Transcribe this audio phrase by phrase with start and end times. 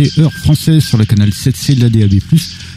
[0.00, 2.20] 22h passées, heure française sur le canal 7C de la DAB+,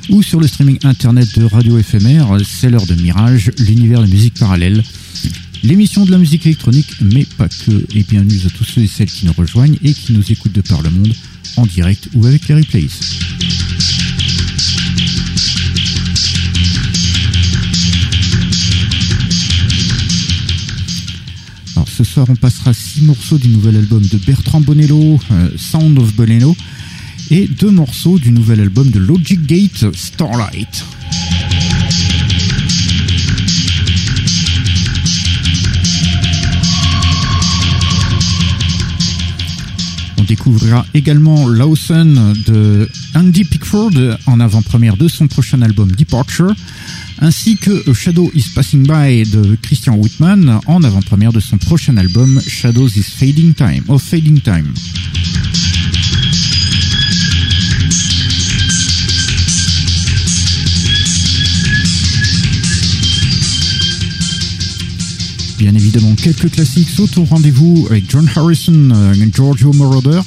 [0.09, 2.37] ou sur le streaming internet de Radio Éphémère.
[2.45, 4.83] C'est l'heure de Mirage, l'univers de musique parallèle.
[5.63, 7.85] L'émission de la musique électronique, mais pas que.
[7.95, 10.61] Et bienvenue à tous ceux et celles qui nous rejoignent et qui nous écoutent de
[10.61, 11.13] par le monde,
[11.55, 12.87] en direct ou avec les replays.
[21.75, 25.97] Alors ce soir, on passera six morceaux du nouvel album de Bertrand Bonello, euh, Sound
[25.97, 26.55] of Bonello,
[27.35, 30.85] et deux morceaux du nouvel album de Logic Gate, Starlight.
[40.19, 43.89] On découvrira également Lawson de Andy Pickford
[44.27, 46.53] en avant-première de son prochain album Departure,
[47.17, 52.39] ainsi que Shadow is Passing By de Christian Whitman en avant-première de son prochain album
[52.47, 54.71] Shadows is Fading Time, of Fading Time.
[65.63, 70.19] Bien évidemment, quelques classiques sautent au rendez-vous avec John Harrison, euh, Giorgio Moroder,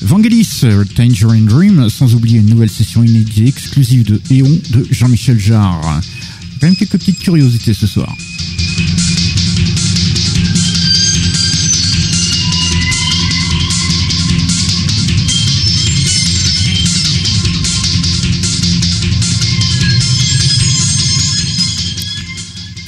[0.00, 5.38] Vangelis, euh, Tangerine Dream, sans oublier une nouvelle session inédite exclusive de Eon de Jean-Michel
[5.38, 6.00] Jarre.
[6.58, 8.16] Quand même quelques petites curiosités ce soir.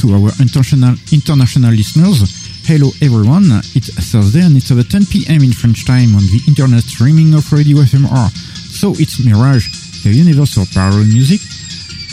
[0.06, 2.22] To our international international listeners,
[2.62, 3.50] hello everyone.
[3.75, 5.43] It's Thursday and it's over 10 p.m.
[5.43, 8.31] in French time on the internet streaming of Radio FMR.
[8.71, 9.66] So it's Mirage,
[10.05, 11.43] the universal parallel music,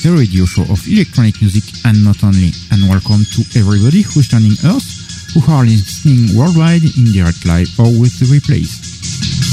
[0.01, 2.49] the radio show of electronic music and not only.
[2.73, 7.93] And welcome to everybody who's joining us, who are listening worldwide in direct live or
[7.93, 9.52] with the replays.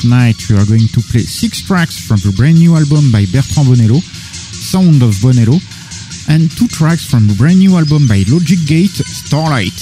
[0.00, 3.66] Tonight we are going to play six tracks from the brand new album by Bertrand
[3.66, 5.58] Bonello, Sound of Bonello,
[6.30, 9.74] and two tracks from the brand new album by Logic Gate, Starlight.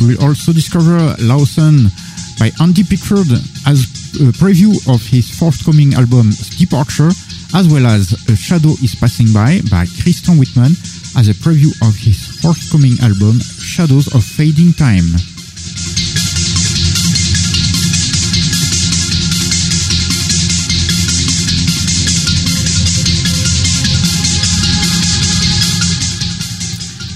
[0.00, 1.92] We will also discover Lawson
[2.40, 3.28] by Andy Pickford
[3.68, 3.84] as
[4.16, 7.12] a preview of his forthcoming album Departure,
[7.54, 10.72] as well as A Shadow is Passing By by Christian Whitman
[11.16, 15.04] as a preview of his forthcoming album Shadows of Fading Time.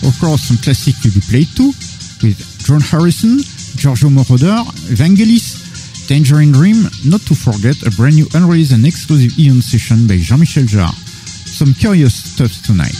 [0.02, 1.72] Of course, some classic will be played too,
[2.22, 3.38] with John Harrison,
[3.76, 4.64] Giorgio Moroder,
[4.94, 5.61] Vangelis,
[6.06, 10.64] Tangerine Dream, not to forget a brand new unreleased and exclusive Eon session by Jean-Michel
[10.64, 10.92] Jarre.
[11.46, 12.94] Some curious stuff tonight.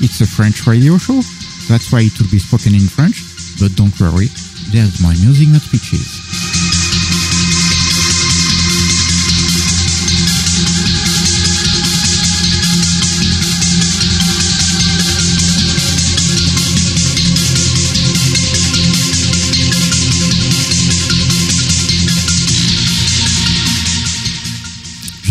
[0.00, 1.20] It's a French radio show,
[1.68, 3.20] that's why it will be spoken in French,
[3.60, 4.28] but don't worry,
[4.70, 6.17] there's my music, not speeches.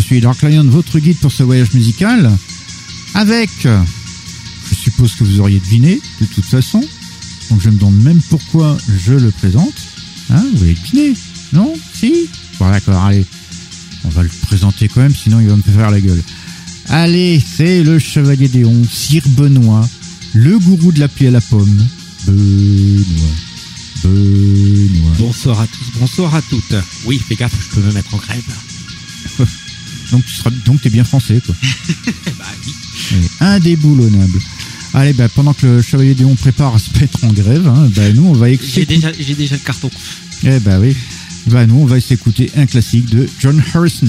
[0.07, 2.31] Suis Dark Lion, votre guide pour ce voyage musical,
[3.13, 6.81] avec, je suppose que vous auriez deviné, de toute façon,
[7.49, 9.73] Donc je me demande même pourquoi je le présente.
[10.29, 11.13] Hein, vous avez deviné
[11.51, 12.29] Non Si?
[12.57, 13.25] Bon d'accord, allez.
[14.05, 16.23] On va le présenter quand même, sinon il va me faire la gueule.
[16.87, 19.85] Allez, c'est le chevalier Déon, Sir Benoît,
[20.33, 21.85] le gourou de la pluie à la pomme.
[22.25, 23.35] Benoît.
[24.05, 25.15] Benoît.
[25.19, 26.75] Bonsoir à tous, bonsoir à toutes.
[27.05, 28.43] Oui, fais gaffe, je peux me mettre en grève.
[30.11, 31.55] Donc tu seras, donc t'es bien français, quoi.
[32.37, 32.73] bah oui.
[33.39, 34.39] Allez, Indéboulonnable.
[34.93, 38.09] Allez, bah, pendant que le chevalier Déon prépare à se mettre en grève, hein, bah,
[38.13, 38.85] nous on va J'ai écouter.
[38.85, 39.89] déjà, j'ai déjà le carton.
[40.43, 40.95] Eh bah oui.
[41.47, 44.07] Bah nous on va s'écouter un classique de John Harrison.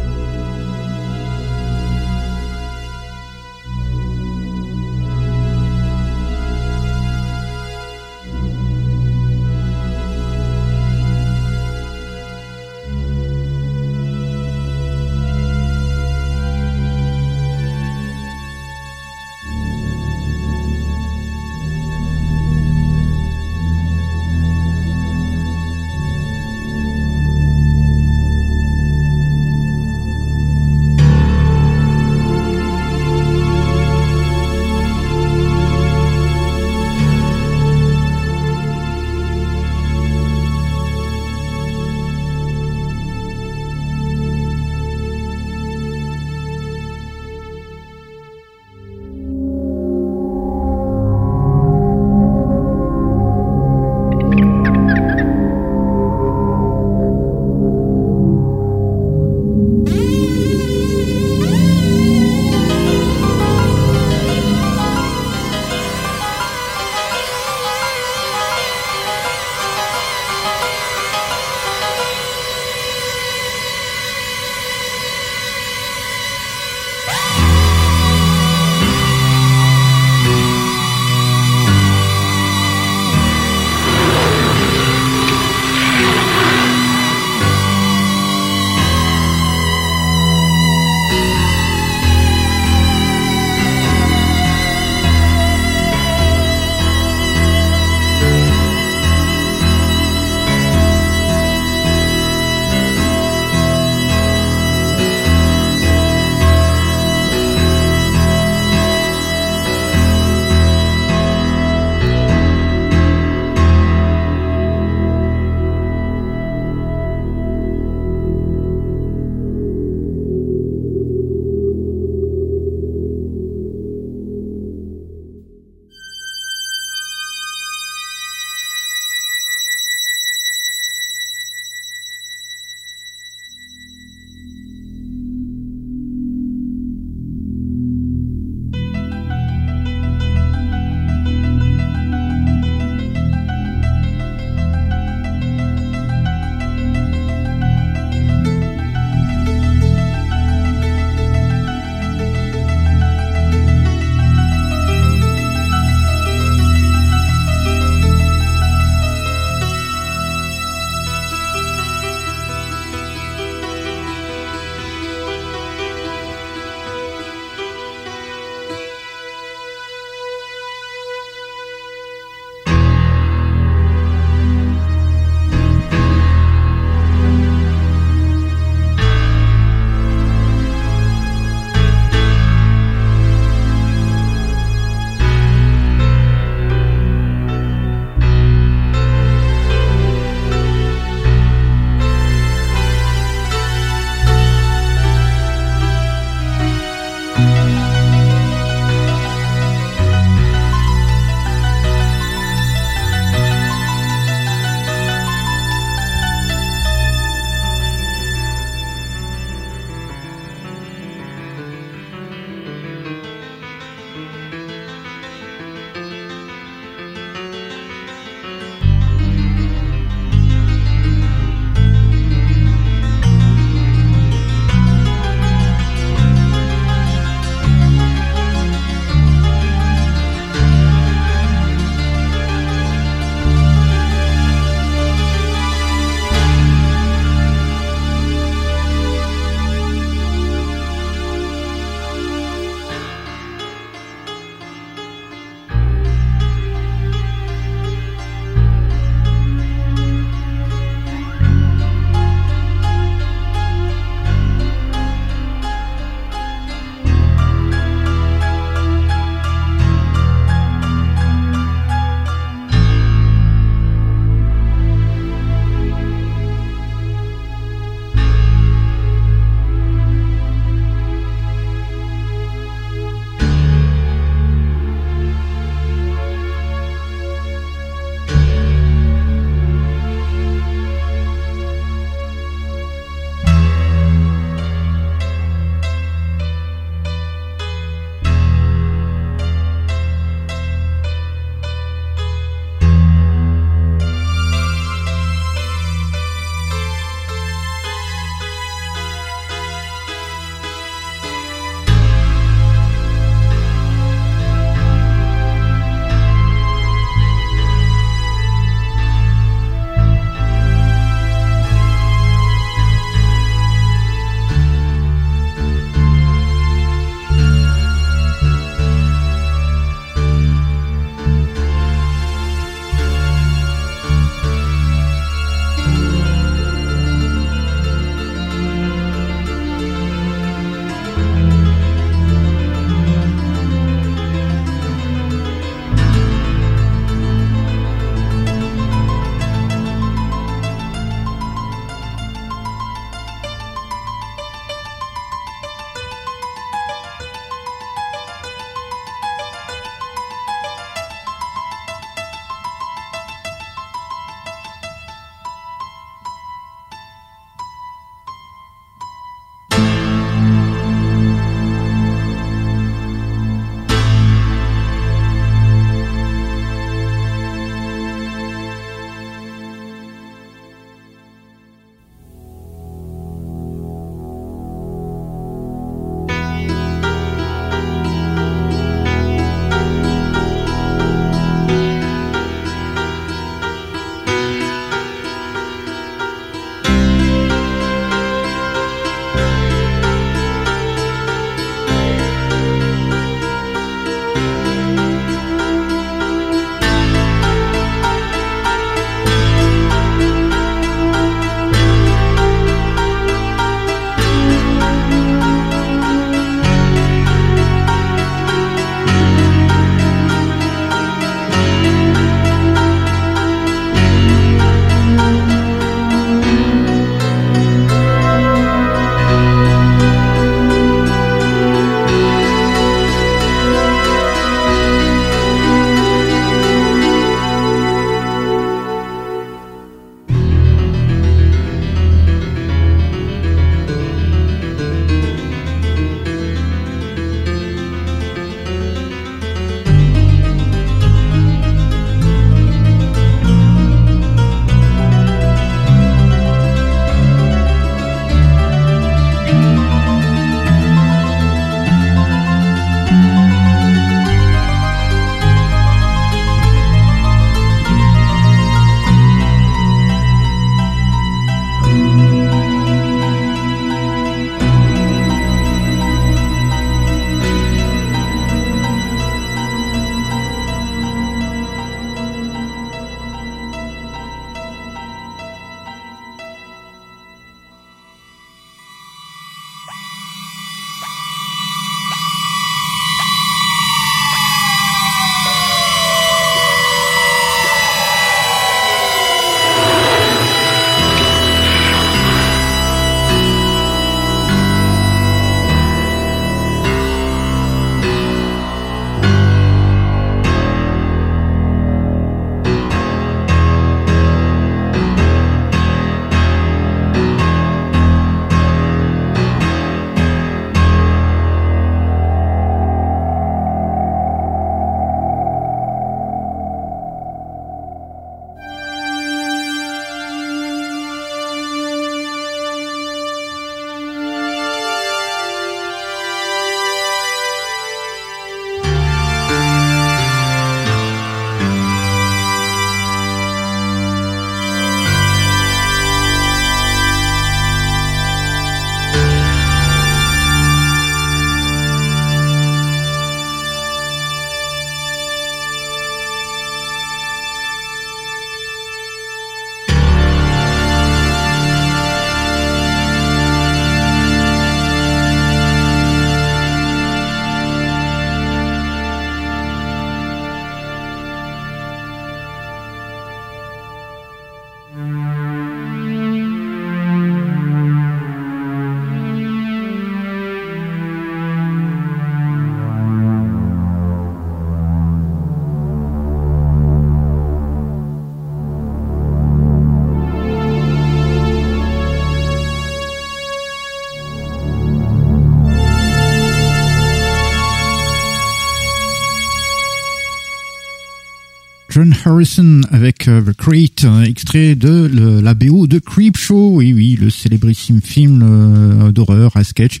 [592.08, 597.18] John Harrison avec euh, The Crate, extrait de le, la BO de Creepshow, oui oui,
[597.20, 600.00] le célébrissime film euh, d'horreur à sketch,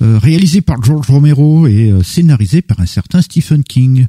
[0.00, 4.06] euh, réalisé par George Romero et scénarisé par un certain Stephen King.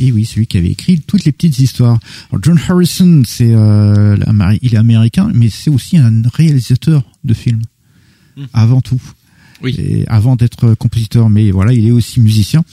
[0.00, 2.00] Et oui, celui qui avait écrit toutes les petites histoires.
[2.30, 3.54] Alors John Harrison, c'est
[4.62, 7.62] il est américain, mais c'est aussi un réalisateur de films
[8.36, 8.44] hmm.
[8.52, 9.00] avant tout.
[9.64, 10.04] Oui.
[10.08, 12.64] avant d'être compositeur, mais voilà, il est aussi musicien.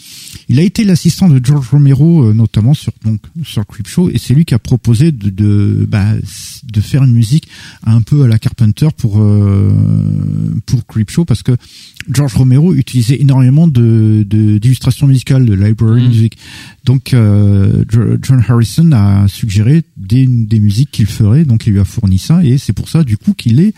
[0.50, 4.34] Il a été l'assistant de George Romero, euh, notamment sur donc sur Creepshow, et c'est
[4.34, 6.14] lui qui a proposé de de, bah,
[6.64, 7.48] de faire une musique
[7.84, 9.72] un peu à la Carpenter pour euh,
[10.66, 11.54] pour Creepshow, parce que
[12.10, 16.08] George Romero utilisait énormément de d'illustrations musicales, de library mm.
[16.08, 16.38] music.
[16.86, 17.86] Donc euh,
[18.22, 22.44] John Harrison a suggéré des, des musiques qu'il ferait, donc il lui a fourni ça,
[22.44, 23.74] et c'est pour ça du coup qu'il est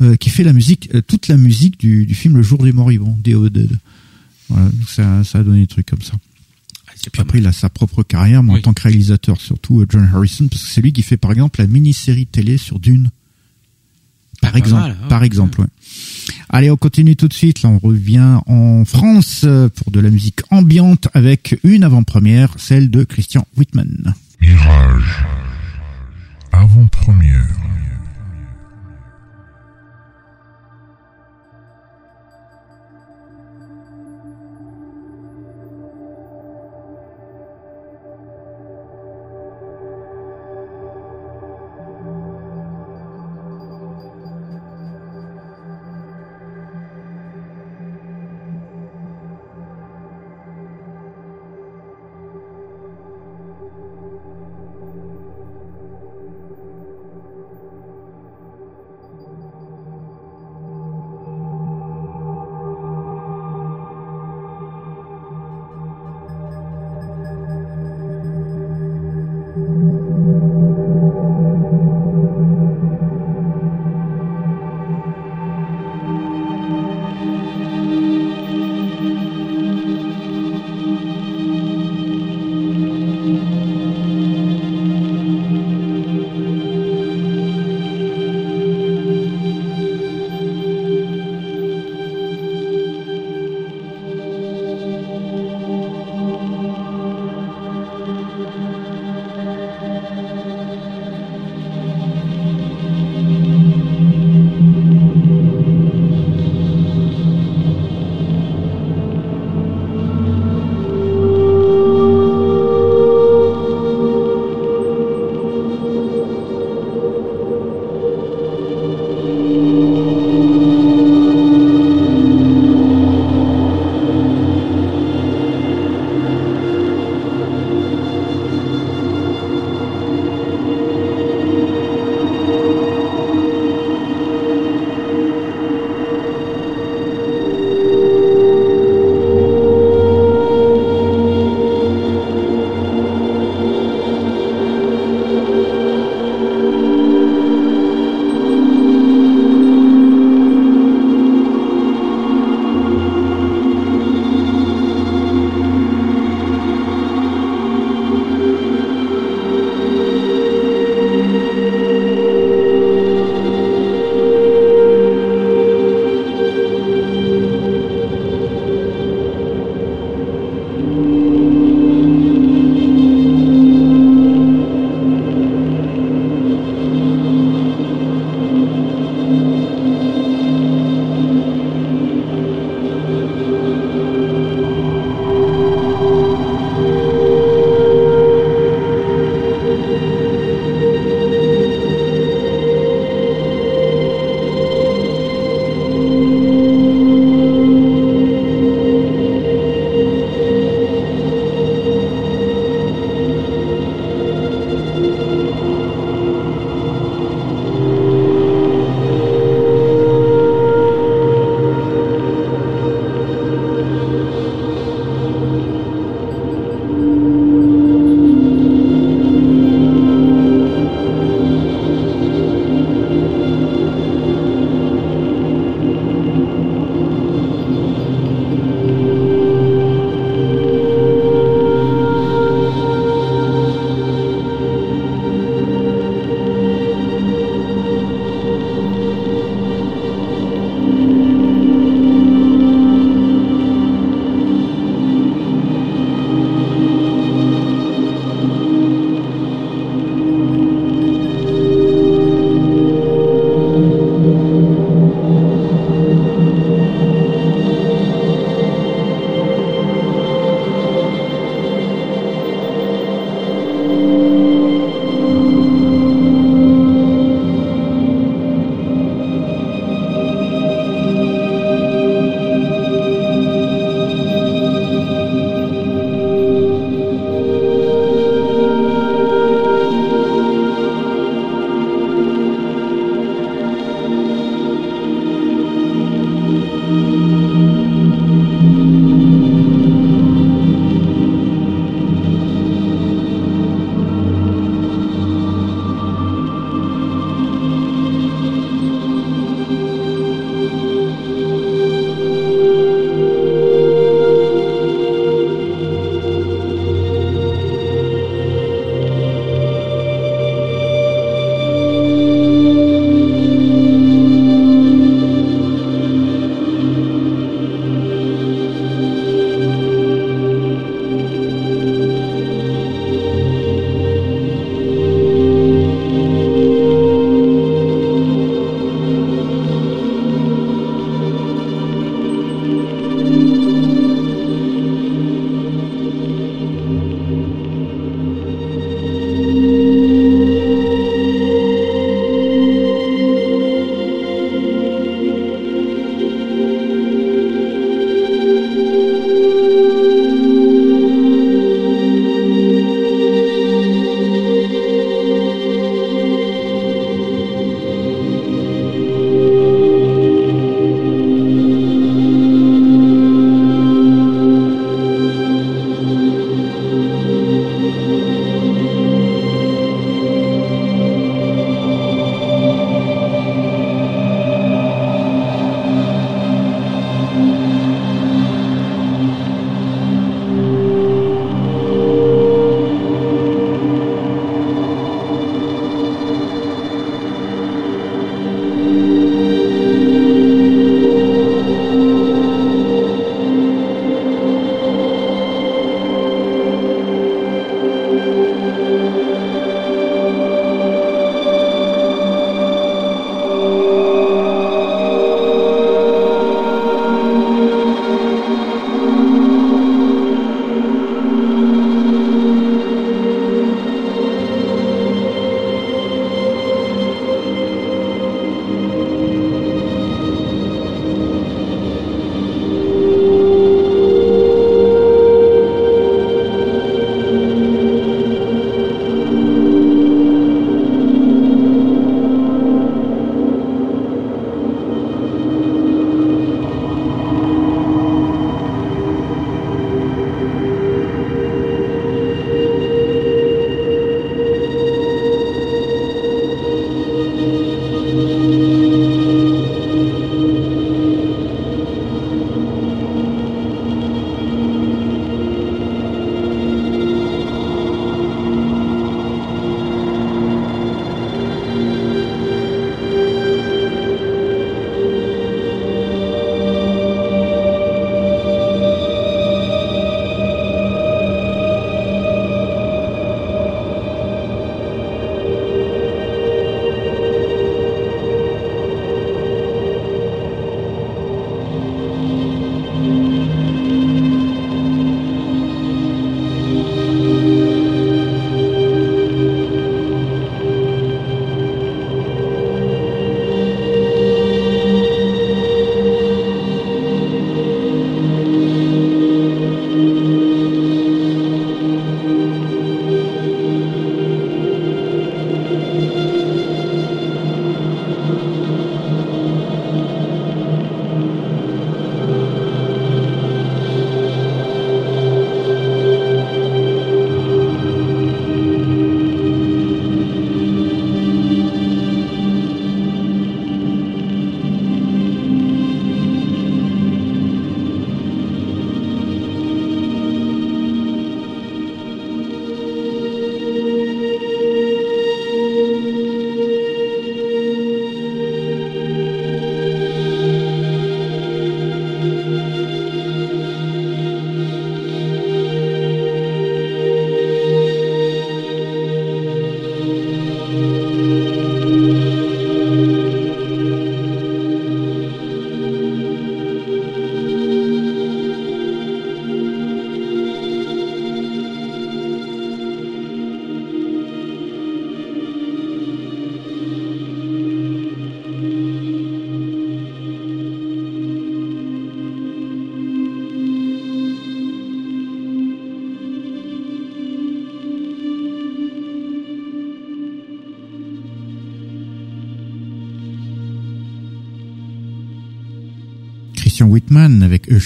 [0.00, 3.18] euh, qui fait la musique, toute la musique du, du film Le Jour des Moribonds,
[3.22, 3.70] the Dead.
[4.48, 6.12] Voilà, ça, ça a donné des trucs comme ça.
[6.86, 9.86] Ah, Puis après, il a sa propre carrière, mais en tant que réalisateur, surtout euh,
[9.88, 13.10] John Harrison, parce que c'est lui qui fait par exemple la mini-série télé sur Dune.
[14.44, 15.08] Par exemple, hein.
[15.08, 15.60] par exemple.
[15.60, 15.66] Ouais.
[16.50, 17.62] Allez, on continue tout de suite.
[17.62, 22.90] Là, on revient en France euh, pour de la musique ambiante avec une avant-première, celle
[22.90, 24.14] de Christian Whitman.
[24.40, 25.24] Mirage.
[26.52, 27.48] Avant-première.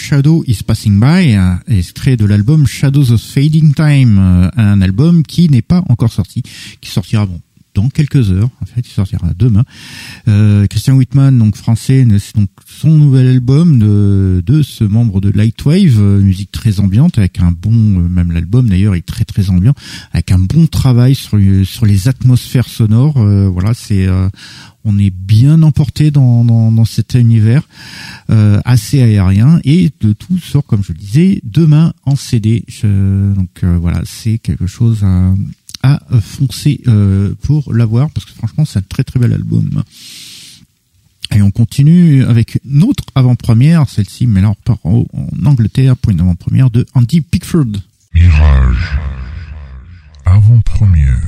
[0.08, 1.36] Shadow is Passing By,
[1.68, 6.42] extrait de l'album Shadows of Fading Time, un album qui n'est pas encore sorti,
[6.80, 7.28] qui sortira
[7.74, 8.48] dans quelques heures.
[8.62, 9.64] En fait, il sortira demain.
[10.26, 15.98] Euh, Christian Whitman, donc français, donc son nouvel album de, de ce membre de Lightwave,
[15.98, 19.74] euh, musique très ambiante avec un bon, euh, même l'album d'ailleurs est très très ambiant,
[20.12, 23.18] avec un bon travail sur sur les atmosphères sonores.
[23.18, 24.08] Euh, voilà, c'est
[24.88, 27.68] on est bien emporté dans, cet univers
[28.28, 32.64] assez aérien et de tout sort comme je le disais demain en CD.
[32.82, 35.34] donc voilà, c'est quelque chose à,
[35.82, 39.82] à foncer euh, pour l'avoir parce que franchement c'est un très très bel album.
[41.34, 45.96] Et on continue avec une autre avant-première, celle-ci, mais là on repart en, en Angleterre
[45.96, 47.72] pour une avant-première de Andy Pickford.
[48.14, 48.98] Mirage.
[50.24, 51.20] Avant-première.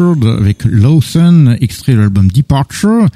[0.00, 3.06] Avec Lawson, extrait de l'album Departure.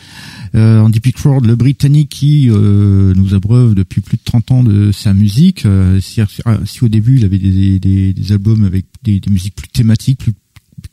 [0.55, 4.93] Euh, Andy Pickford, le Britannique qui euh, nous abreuve depuis plus de 30 ans de
[4.93, 5.65] sa musique.
[5.65, 6.21] Euh, si,
[6.67, 10.35] si, au début il avait des, albums avec des, musiques plus thématiques, plus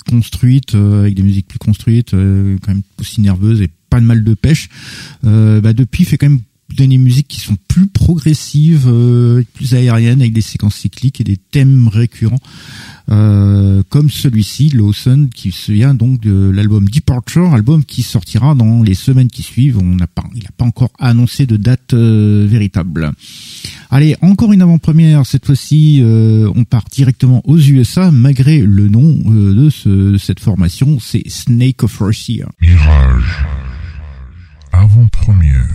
[0.10, 4.34] construites, avec des musiques plus construites, quand même aussi nerveuses et pas de mal de
[4.34, 4.70] pêche,
[5.24, 6.40] bah depuis il fait quand même
[6.70, 8.90] des musiques qui sont plus progressives,
[9.54, 12.40] plus aériennes, avec des séquences cycliques et des thèmes récurrents.
[13.10, 18.84] Euh, comme celui-ci, Lawson, qui se vient donc de l'album Departure, album qui sortira dans
[18.84, 19.80] les semaines qui suivent.
[19.80, 23.12] On n'a pas, il n'a pas encore annoncé de date euh, véritable.
[23.90, 25.26] Allez, encore une avant-première.
[25.26, 30.40] Cette fois-ci, euh, on part directement aux USA, malgré le nom de, ce, de cette
[30.40, 32.48] formation, c'est Snake of Russia.
[32.62, 33.46] Mirage.
[34.72, 35.68] Avant-première.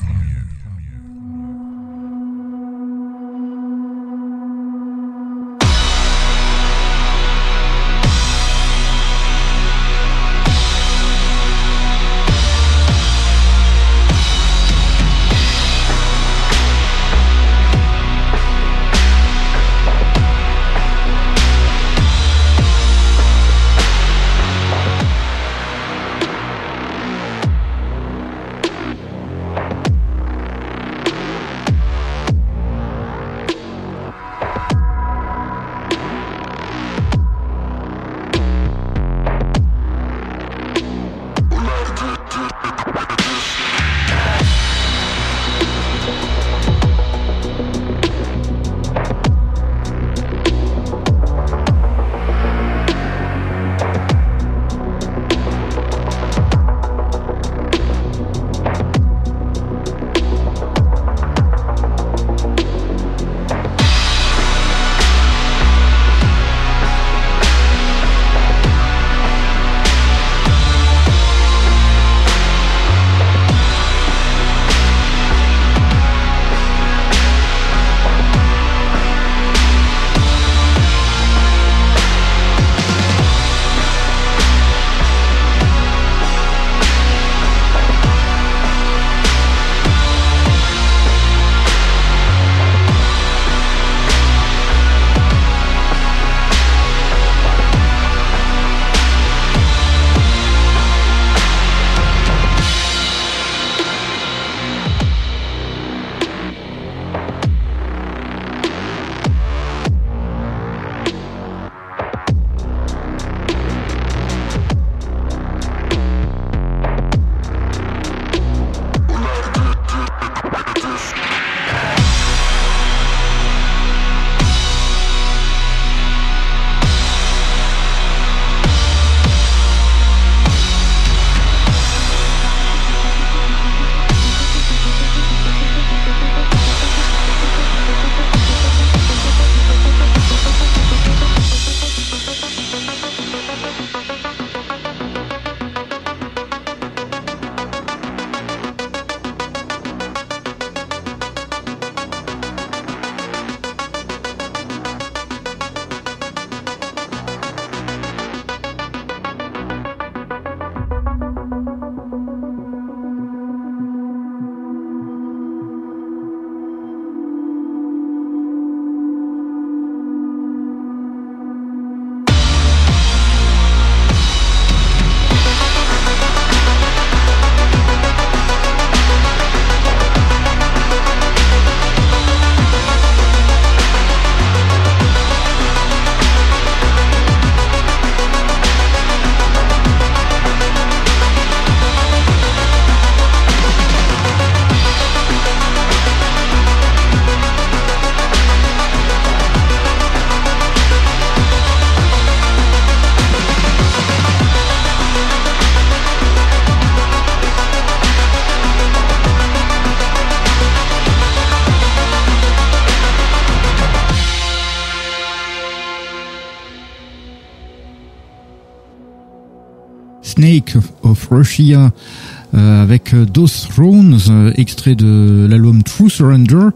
[221.74, 226.68] Euh, avec euh, Those Thrones, euh, extrait de l'album True Surrender.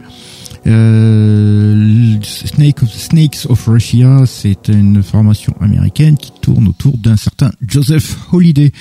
[0.66, 8.72] Euh, Snakes of Russia, c'est une formation américaine qui tourne autour d'un certain Joseph Holiday.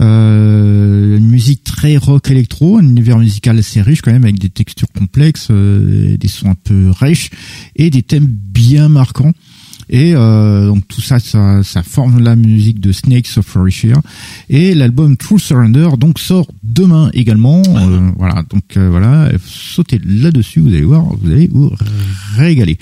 [0.00, 4.50] Euh, une musique très rock électro, un univers musical assez riche quand même avec des
[4.50, 7.30] textures complexes, euh, des sons un peu riches
[7.76, 9.32] et des thèmes bien marquants.
[9.88, 14.00] Et euh, donc tout ça, ça, ça forme la musique de Snakes of Earthshire.
[14.48, 17.62] Et l'album True Surrender donc sort demain également.
[17.66, 21.72] Euh, voilà, donc euh, voilà, sautez là-dessus, vous allez voir, vous allez vous
[22.36, 22.78] régaler.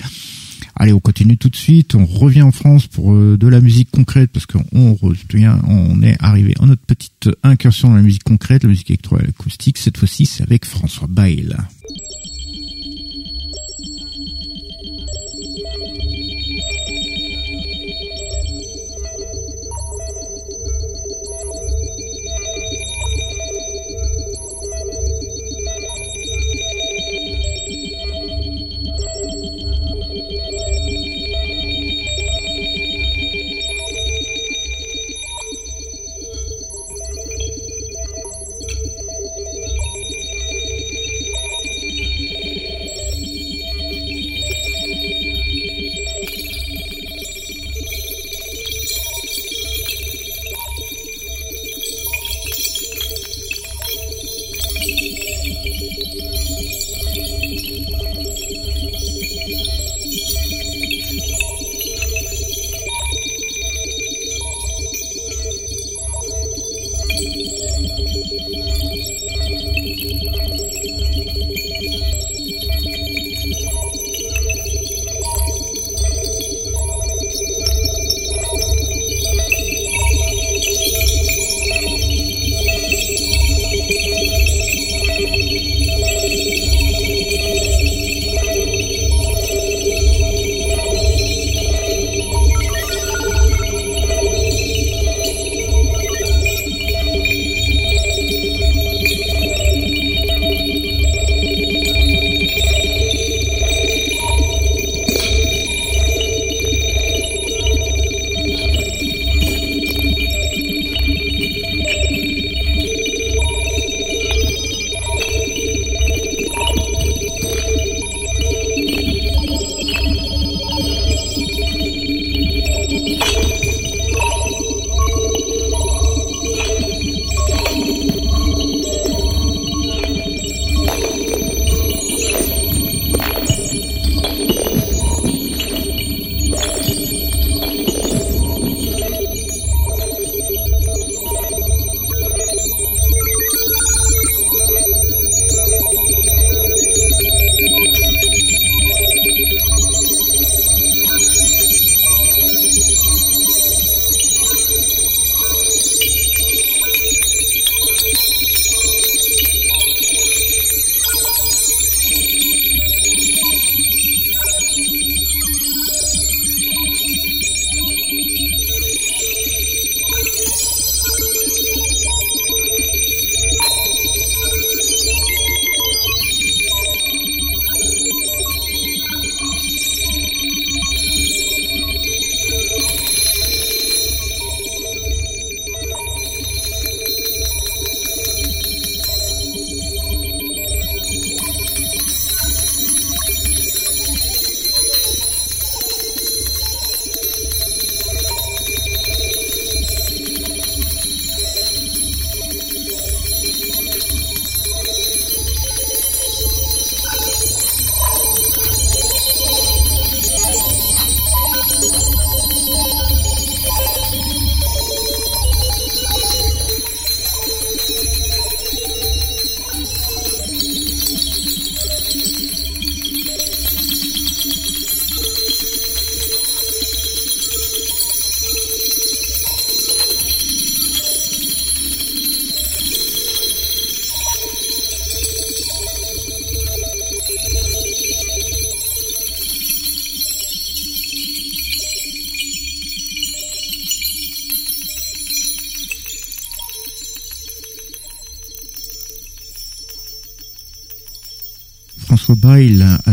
[0.75, 1.95] Allez, on continue tout de suite.
[1.95, 6.55] On revient en France pour de la musique concrète parce qu'on revient, on est arrivé
[6.59, 9.77] en notre petite incursion dans la musique concrète, la musique électroacoustique.
[9.77, 11.55] Cette fois-ci, c'est avec François Bail.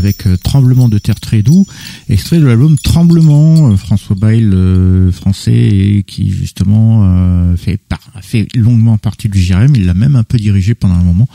[0.08, 1.66] Avec euh, Tremblement de terre très doux,
[2.08, 7.80] extrait de l'album Tremblement, euh, François Bail euh, français qui justement fait,
[8.22, 11.28] fait longuement partie du JRM, il l'a même un peu dirigé pendant un moment,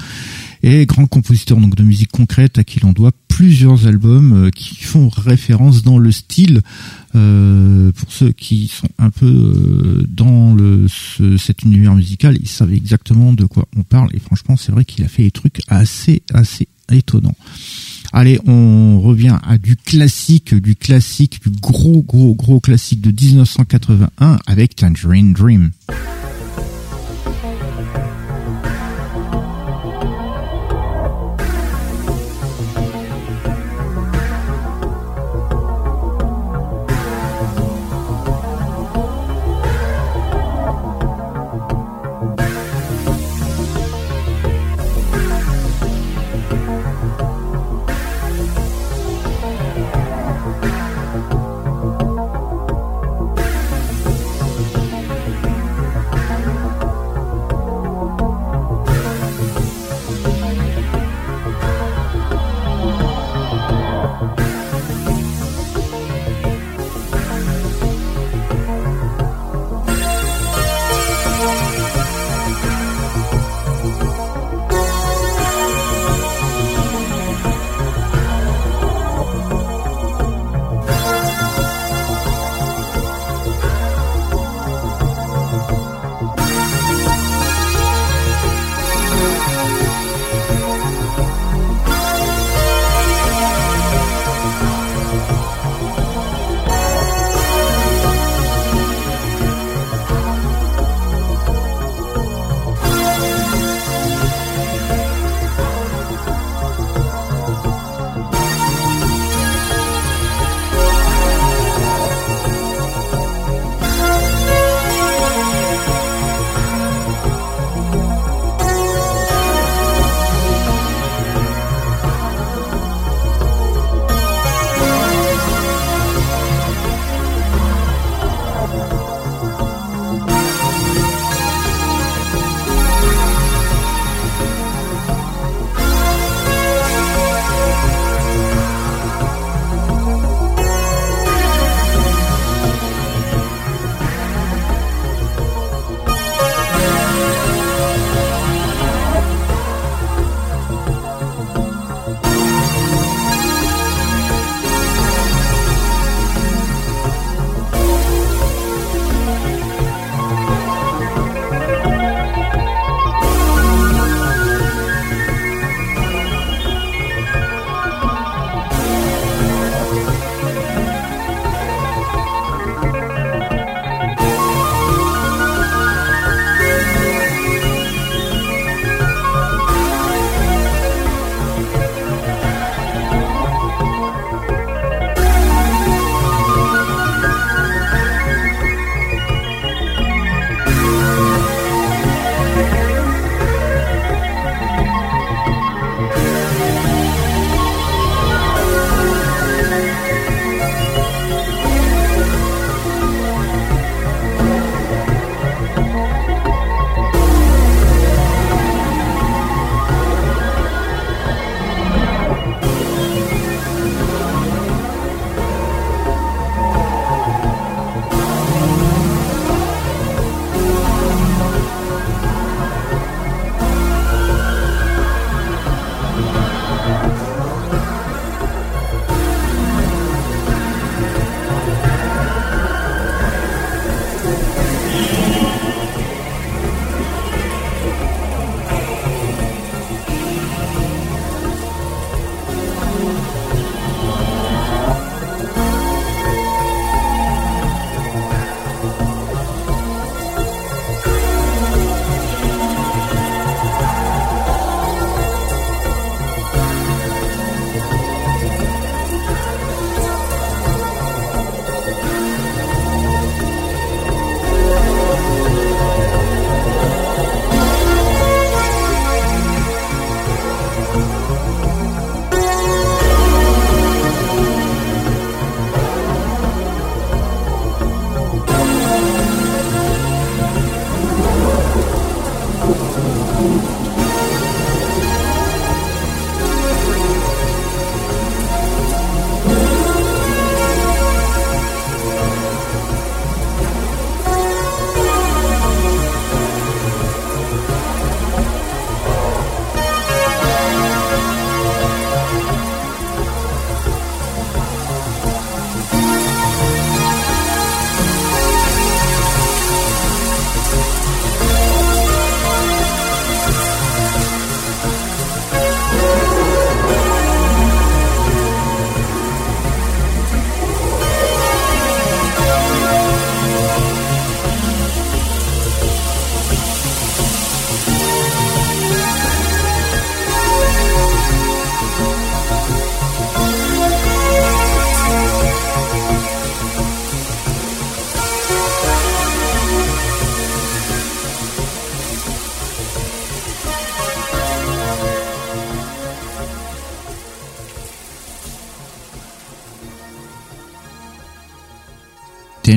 [0.64, 5.10] et grand compositeur donc de musique concrète à qui l'on doit plusieurs albums qui font
[5.10, 6.62] référence dans le style
[7.12, 10.88] pour ceux qui sont un peu dans le
[11.38, 14.10] cet univers musical, ils savent exactement de quoi on parle.
[14.14, 17.36] Et franchement c'est vrai qu'il a fait des trucs assez assez étonnant.
[18.16, 24.38] Allez, on revient à du classique, du classique, du gros, gros, gros classique de 1981
[24.46, 25.72] avec Tangerine Dream.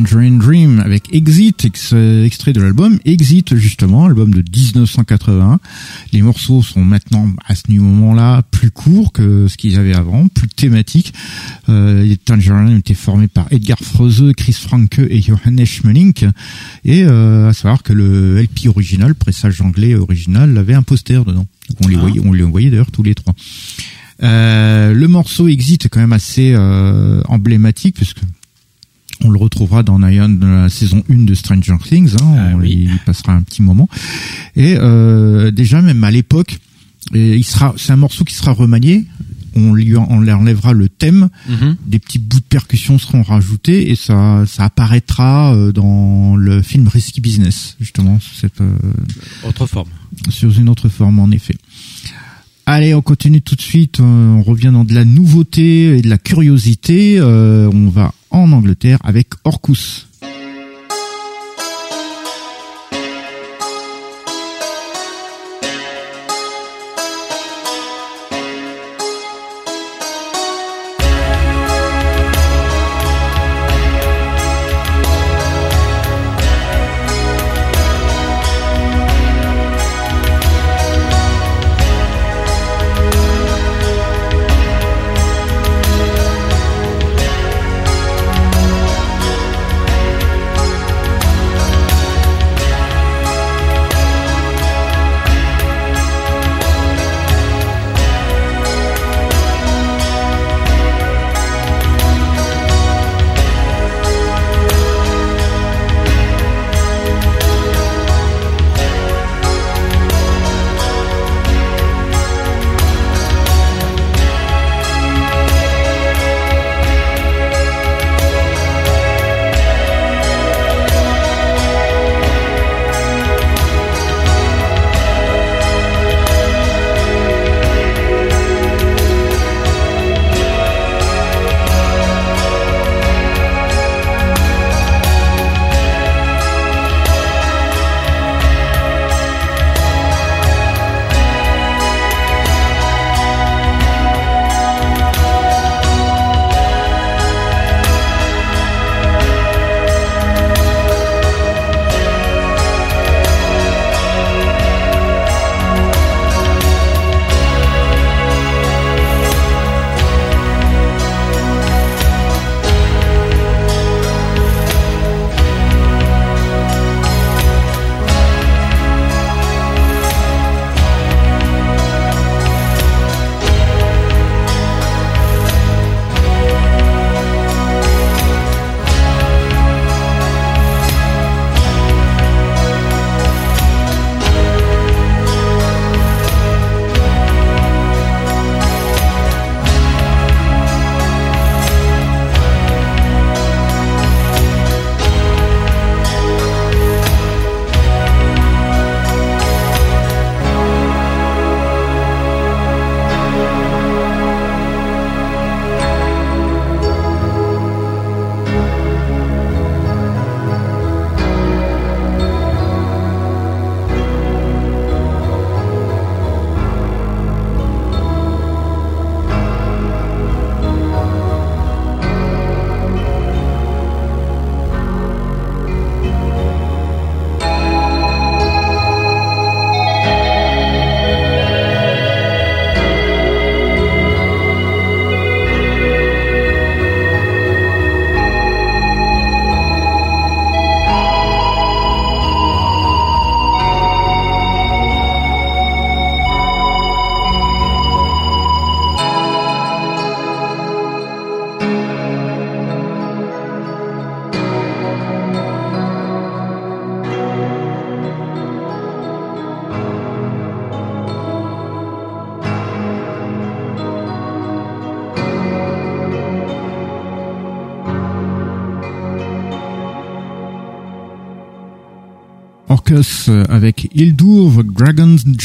[0.06, 5.58] Tangerine Dream avec Exit, extrait de l'album Exit justement, album de 1981.
[6.12, 10.46] Les morceaux sont maintenant à ce moment-là plus courts que ce qu'ils avaient avant, plus
[10.46, 11.12] thématiques.
[11.68, 16.24] Euh, Tangerine était formé par Edgar Froese, Chris Franke et Johannes Schmelink.
[16.84, 21.46] Et euh, à savoir que le LP original, pressage anglais original, avait un poster dedans.
[21.82, 22.00] on les ah.
[22.00, 23.34] voyait, on les voyait d'ailleurs tous les trois.
[24.22, 28.20] Euh, le morceau Exit est quand même assez euh, emblématique puisque
[29.24, 32.14] on le retrouvera dans Ion la saison 1 de Stranger Things.
[32.20, 33.88] Hein, ah on y passera un petit moment.
[34.54, 36.58] Et euh, déjà même à l'époque,
[37.14, 39.04] il sera, c'est un morceau qui sera remanié.
[39.58, 41.76] On lui on enlèvera le thème, mhm.
[41.86, 46.88] des petits bouts de percussion seront rajoutés et ça, ça apparaîtra euh, dans le film
[46.88, 48.60] Risky Business justement sous cette
[49.48, 49.88] autre forme.
[50.28, 51.56] Sur une autre forme en effet.
[52.68, 54.00] Allez, on continue tout de suite.
[54.00, 57.16] Euh, on revient dans de la nouveauté et de la curiosité.
[57.16, 60.05] Euh, on va en Angleterre avec Orcus.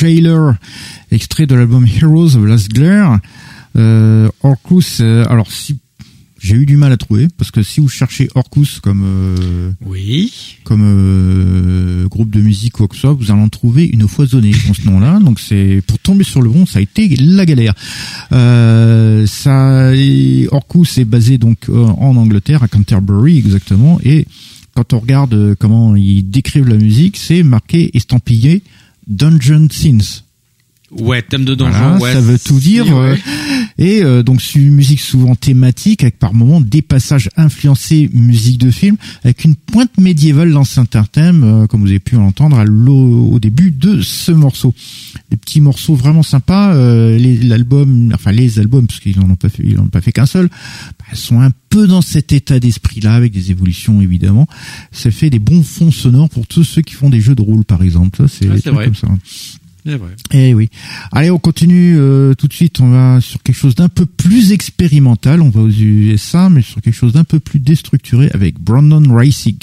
[0.02, 0.54] Jailer,
[1.12, 3.20] extrait de l'album Heroes of Last Glare.
[3.78, 5.78] Euh, Orcus, euh, alors si
[6.40, 10.58] J'ai eu du mal à trouver parce que si vous cherchez Orcus comme euh, Oui.
[10.64, 14.08] comme euh, groupe de musique ou quoi que ce soit, vous allez en trouver une
[14.08, 15.20] foisonnée dans ce nom-là.
[15.20, 17.76] Donc c'est pour tomber sur le bon, ça a été la galère.
[18.32, 19.92] Euh, ça,
[20.52, 24.26] Orcus est basé donc en Angleterre, à Canterbury exactement, et
[24.74, 28.64] quand on regarde comment ils décrivent la musique, c'est marqué estampillé
[29.08, 30.24] Dungeon Scenes.
[30.92, 31.72] Ouais, thème de donjon.
[31.72, 32.14] Voilà, ouais.
[32.14, 32.86] ça veut tout dire.
[32.88, 32.94] Ouais.
[32.94, 33.16] euh,
[33.78, 38.58] et euh, donc c'est une musique souvent thématique, avec par moments des passages influencés musique
[38.58, 42.60] de film, avec une pointe médiévale dans certains thèmes, euh, comme vous avez pu l'entendre
[42.60, 44.74] au début de ce morceau.
[45.30, 46.74] Des petits morceaux vraiment sympas.
[46.76, 49.88] euh, les- L'album, enfin les albums, parce qu'ils n'en ont pas fait, ils n'en ont
[49.88, 50.48] pas fait qu'un seul,
[51.00, 54.48] bah, sont un peu dans cet état d'esprit-là, avec des évolutions évidemment.
[54.92, 57.64] Ça fait des bons fonds sonores pour tous ceux qui font des jeux de rôle,
[57.66, 58.24] par exemple.
[58.28, 58.86] C'est Ouais, trucs vrai.
[58.86, 59.08] comme ça.
[59.84, 60.12] C'est vrai.
[60.32, 60.70] Eh oui.
[61.12, 62.80] Allez, on continue euh, tout de suite.
[62.82, 65.42] On va sur quelque chose d'un peu plus expérimental.
[65.42, 69.58] On va aux USA, mais sur quelque chose d'un peu plus déstructuré avec Brandon Racing.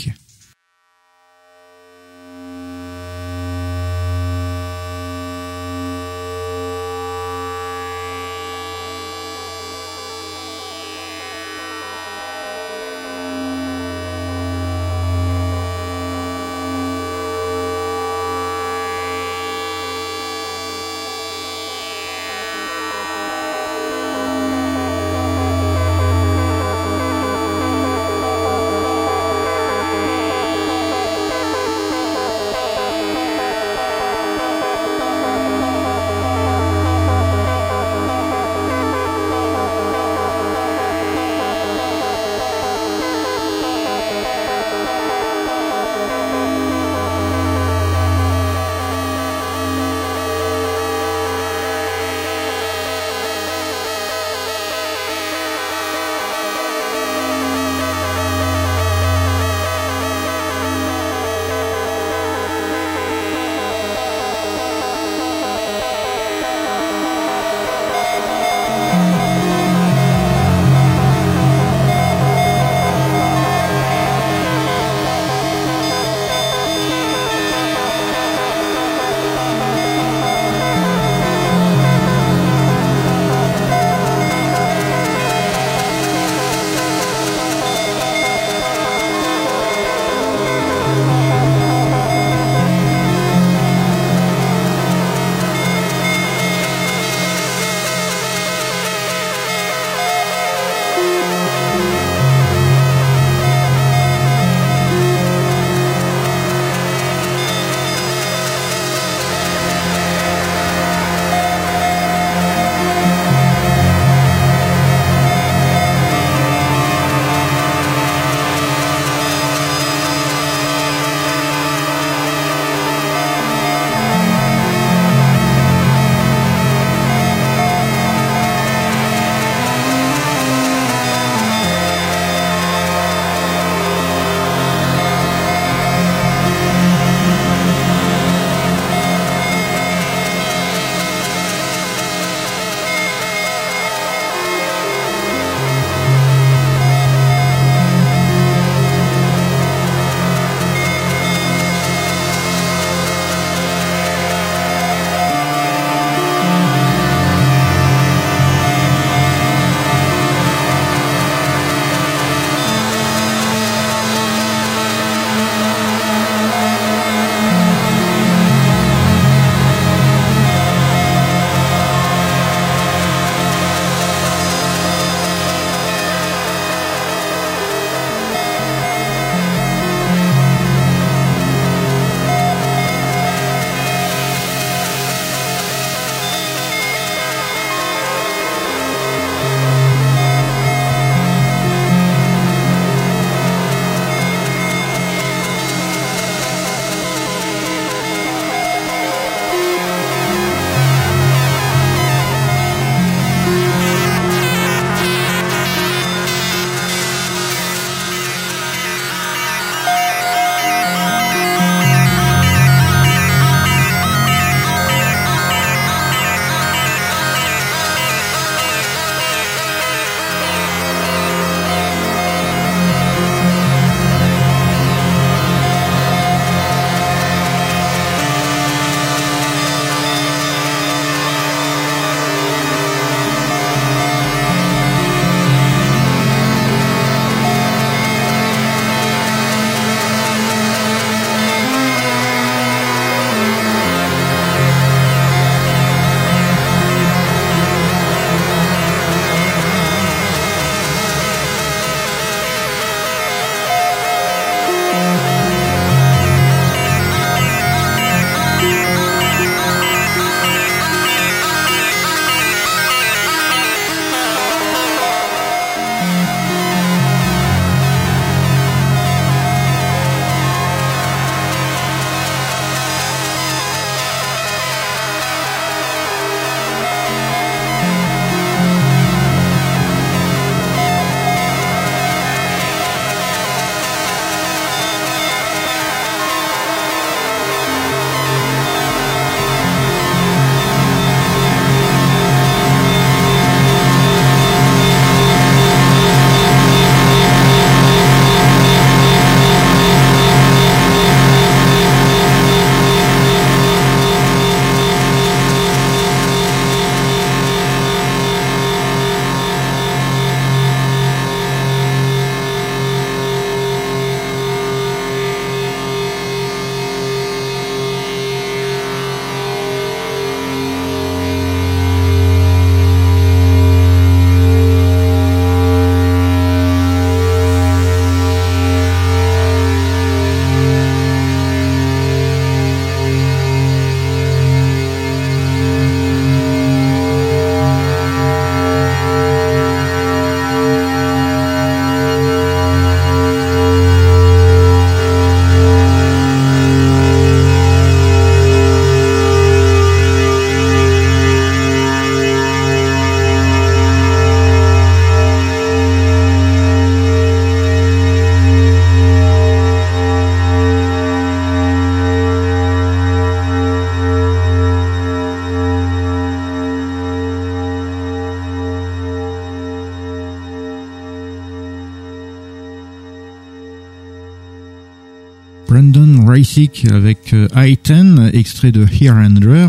[376.91, 379.69] Avec I-10, extrait de Here and There.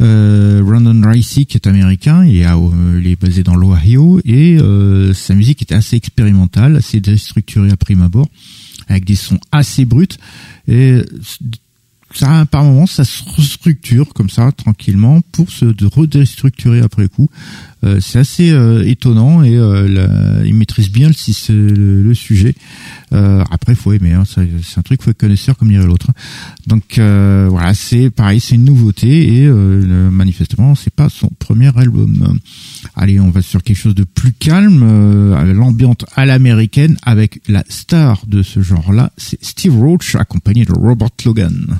[0.00, 2.46] Euh, Brandon Reisick est américain, il est,
[2.98, 4.56] il est basé dans l'Ohio et
[5.12, 8.28] sa musique est assez expérimentale, assez déstructurée à prime abord,
[8.88, 10.08] avec des sons assez bruts.
[10.68, 11.02] Et
[12.16, 17.28] ça, par moments, ça se restructure comme ça, tranquillement, pour se redestructurer après coup.
[17.84, 21.10] Euh, c'est assez euh, étonnant et euh, il maîtrise bien
[21.48, 22.54] le, le, sujet.
[23.12, 26.08] après, faut aimer, hein, c'est un truc faut être connaisseur comme dirait l'autre.
[26.66, 32.38] Donc voilà, c'est pareil, c'est une nouveauté et manifestement, c'est pas son premier album.
[32.94, 34.80] Allez, on va sur quelque chose de plus calme,
[35.52, 41.10] l'ambiance à l'américaine avec la star de ce genre-là, c'est Steve Roach accompagné de Robert
[41.24, 41.78] Logan.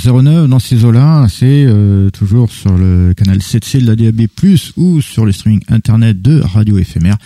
[0.00, 1.26] 23h09 dans ces eaux-là.
[1.28, 1.89] C'est euh,
[2.20, 4.26] toujours sur le canal 7C de la DAB+,
[4.76, 7.16] ou sur le streaming internet de Radio Éphémère.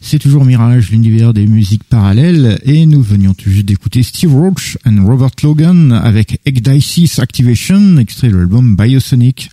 [0.00, 4.78] C'est toujours Mirage, l'univers des musiques parallèles, et nous venions tout juste d'écouter Steve Roach
[4.86, 9.50] et Robert Logan avec Ecdysis Activation, extrait de l'album Biosonic,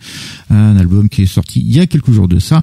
[0.52, 2.62] un album qui est sorti il y a quelques jours de ça.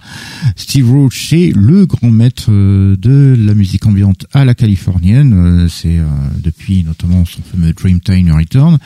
[0.55, 5.69] Steve Roach, c'est le grand maître euh, de la musique ambiante à la californienne, euh,
[5.69, 5.99] c'est
[6.39, 8.79] depuis notamment son fameux Dreamtime Return.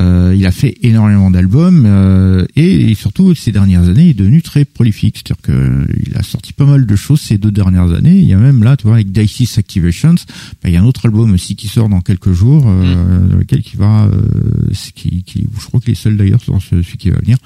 [0.00, 4.42] Euh, il a fait énormément d'albums euh, et, surtout ces dernières années, il est devenu
[4.42, 5.18] très prolifique.
[5.18, 8.16] C'est-à-dire que il a sorti pas mal de choses ces deux dernières années.
[8.18, 10.14] Il y a même là, tu vois, avec Dices Activations,
[10.62, 13.36] bah, il y a un autre album aussi qui sort dans quelques jours, euh, dans
[13.36, 17.10] lequel qui va, euh, qui, qui, je crois qu'il est seul d'ailleurs sur celui qui
[17.10, 17.38] va venir.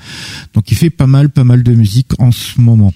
[0.54, 2.92] Donc il fait pas mal, pas mal de musique en ce moment.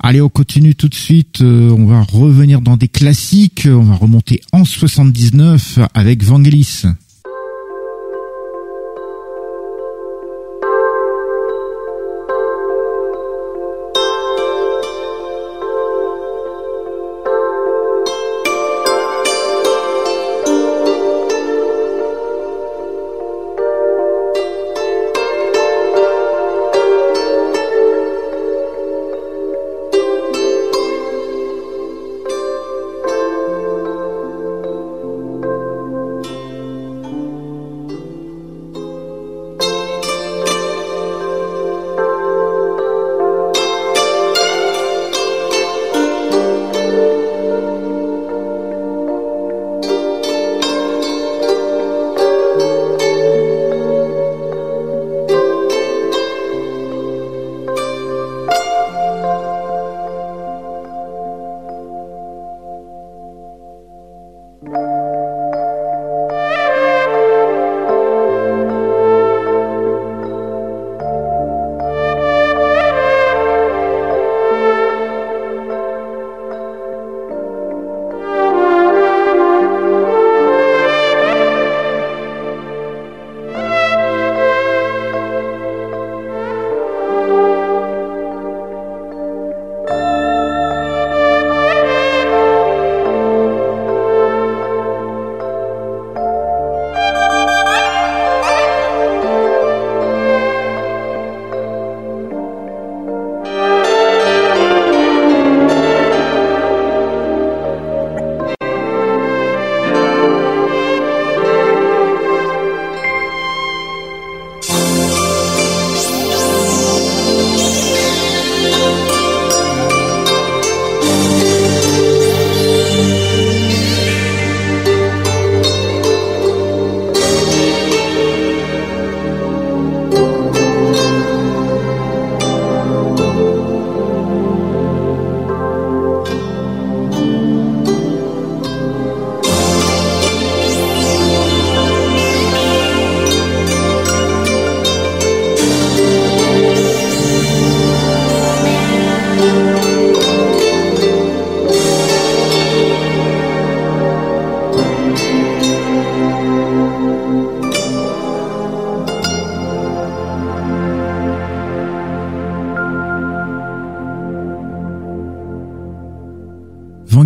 [0.00, 1.40] Allez, on continue tout de suite.
[1.40, 3.66] Euh, on va revenir dans des classiques.
[3.66, 6.84] On va remonter en 79 avec Vangelis.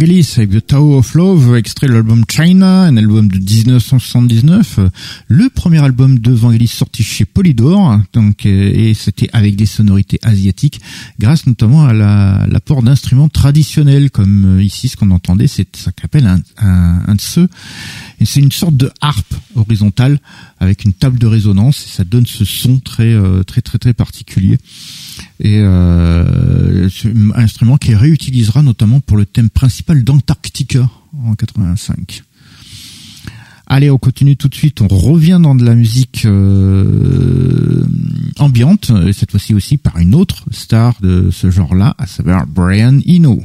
[0.01, 4.79] Avec The Tower of Love, extrait de l'album China, un album de 1979,
[5.27, 10.81] le premier album de Vangelis sorti chez Polydor, donc et c'était avec des sonorités asiatiques,
[11.19, 11.93] grâce notamment à
[12.47, 17.17] l'apport d'instruments traditionnels, comme euh, ici ce qu'on entendait, c'est ça qu'appelle un, un, un
[18.25, 20.21] c'est une sorte de harpe horizontale
[20.61, 23.95] avec une table de résonance, et ça donne ce son très euh, très très très
[23.95, 24.59] particulier
[25.41, 30.89] et euh, un instrument qui réutilisera notamment pour le thème principal d'Antarctica
[31.25, 32.23] en 85.
[33.67, 34.81] Allez, on continue tout de suite.
[34.81, 37.85] On revient dans de la musique euh,
[38.39, 43.43] ambiante, cette fois-ci aussi par une autre star de ce genre-là, à savoir Brian Eno.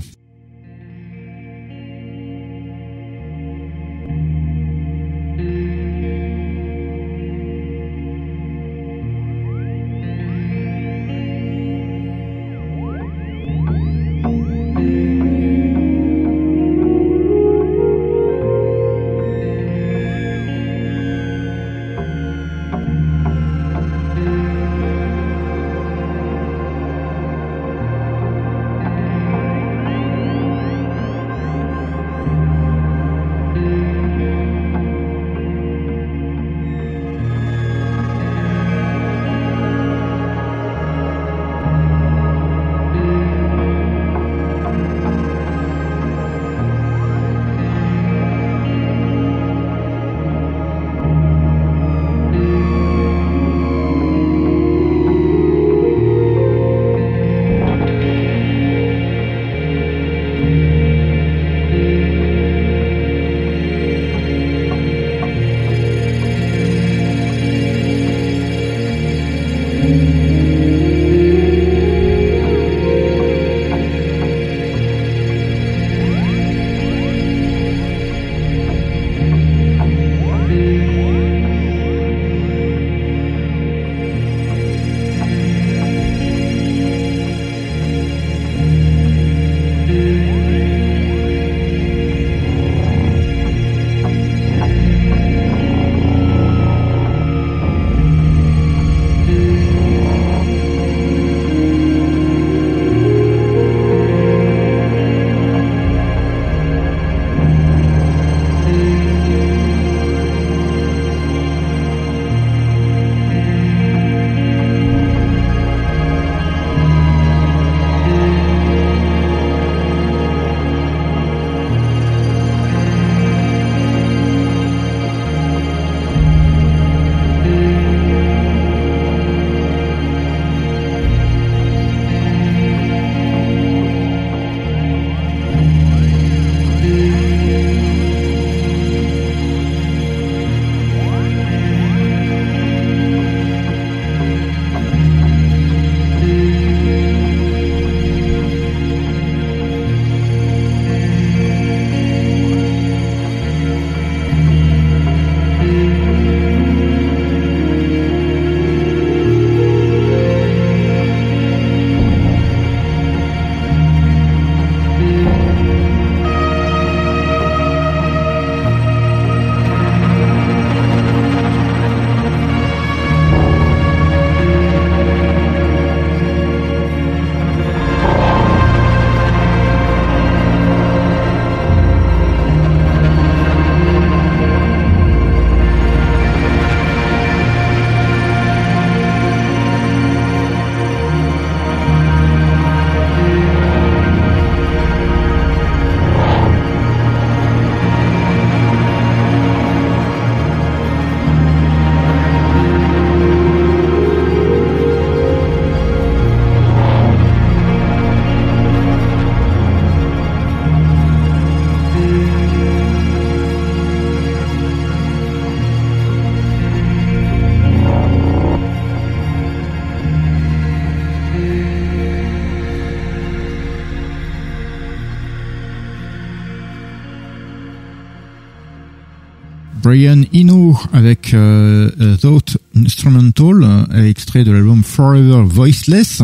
[230.93, 236.21] Avec euh, Thought Instrumental, euh, extrait de l'album Forever Voiceless.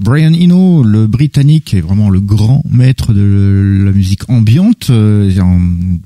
[0.00, 4.88] Brian Eno, le britannique, est vraiment le grand maître de la musique ambiante.
[4.88, 5.30] Euh,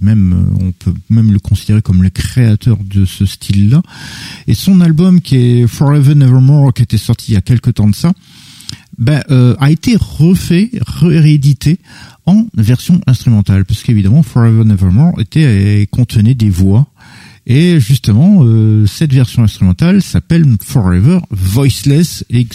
[0.00, 3.82] même, on peut même le considérer comme le créateur de ce style-là.
[4.48, 7.88] Et son album qui est Forever Nevermore, qui était sorti il y a quelques temps
[7.88, 8.12] de ça,
[8.98, 11.78] ben, euh, a été refait, réédité
[12.24, 16.88] en version instrumentale, parce qu'évidemment Forever Nevermore était contenait des voix.
[17.46, 22.46] Et justement, euh, cette version instrumentale s'appelle Forever Voiceless, et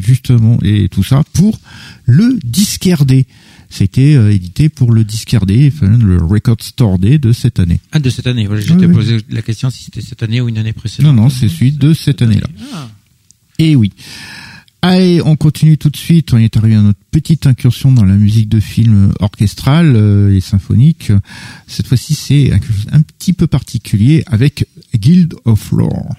[0.00, 1.60] justement, et tout ça pour
[2.06, 3.26] le Discardé.
[3.68, 7.80] C'était euh, édité pour le Discardé, enfin, le Record Store Day de cette année.
[7.92, 8.46] Ah, de cette année.
[8.46, 11.14] Voilà, je t'ai posé la question si c'était cette année ou une année précédente.
[11.14, 12.48] Non, non, c'est celui de cette année-là.
[12.72, 12.88] Ah.
[13.58, 13.92] Et oui.
[14.82, 16.32] Allez, on continue tout de suite.
[16.32, 20.40] On est arrivé à notre petite incursion dans la musique de film orchestrale euh, et
[20.40, 21.12] symphonique.
[21.66, 22.50] Cette fois-ci, c'est
[22.90, 26.14] un petit peu particulier avec Guild of Lore.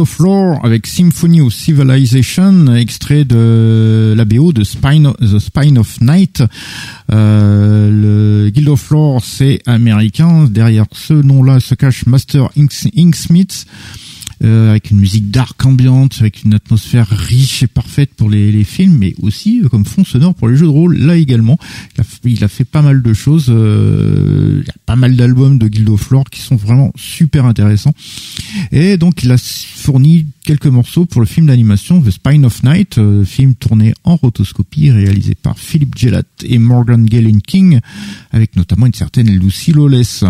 [0.00, 6.00] Of Lore avec Symphony of Civilization, extrait de la BO de Spine, The Spine of
[6.00, 6.42] Night.
[7.12, 10.46] Euh, le Guild of Lore, c'est américain.
[10.50, 13.66] Derrière ce nom-là se cache Master Inksmith.
[14.42, 18.96] Euh, avec une musique dark ambiante, avec une atmosphère riche et parfaite pour les, films,
[18.96, 20.96] mais aussi euh, comme fond sonore pour les jeux de rôle.
[20.96, 21.58] Là également,
[22.24, 23.48] il a, fait pas mal de choses.
[23.50, 27.92] Euh, pas mal d'albums de Guild of Lore qui sont vraiment super intéressants.
[28.72, 32.98] Et donc il a fourni quelques morceaux pour le film d'animation The Spine of Night,
[32.98, 37.78] euh, film tourné en rotoscopie, réalisé par Philip Gellat et Morgan Galen King,
[38.32, 40.24] avec notamment une certaine Lucy Lawless.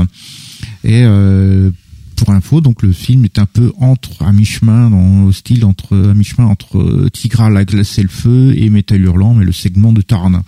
[0.84, 1.70] Et euh,
[2.16, 5.96] pour info, donc le film est un peu entre à mi-chemin dans le style entre
[5.96, 9.52] à mi-chemin entre euh, Tigra la glace et le feu et Métal Hurlant, mais le
[9.52, 10.42] segment de Tarn.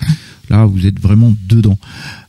[0.51, 1.79] Là, vous êtes vraiment dedans.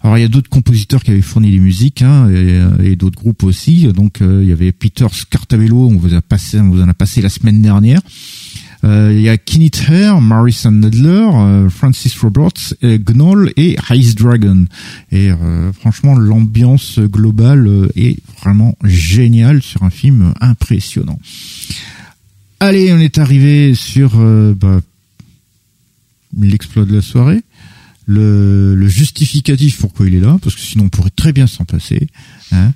[0.03, 2.95] Alors il y a d'autres compositeurs qui avaient fourni les musiques hein, et, euh, et
[2.97, 3.88] d'autres groupes aussi.
[3.93, 6.93] Donc euh, il y avait Peter Scartabello, on vous a passé, on vous en a
[6.93, 8.01] passé la semaine dernière.
[8.84, 14.65] Euh, il y a Kenneth Hare, Marison Nadler, euh, Francis Roberts, Gnoll et Ice Dragon.
[15.13, 15.30] Et
[15.80, 21.17] franchement, l'ambiance globale est vraiment géniale sur un film impressionnant.
[22.59, 24.17] Allez, on est arrivé sur
[24.55, 24.81] bah,
[26.38, 27.41] l'exploit de la soirée.
[28.05, 31.63] Le, le justificatif pourquoi il est là, parce que sinon on pourrait très bien s'en
[31.63, 32.07] passer.
[32.51, 32.73] Hein.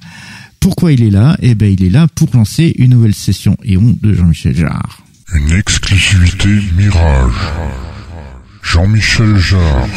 [0.59, 1.37] Pourquoi il est là?
[1.41, 5.01] Eh ben, il est là pour lancer une nouvelle session Eon de Jean-Michel Jarre.
[5.33, 7.33] Une exclusivité Mirage.
[8.63, 9.87] Jean-Michel Jarre.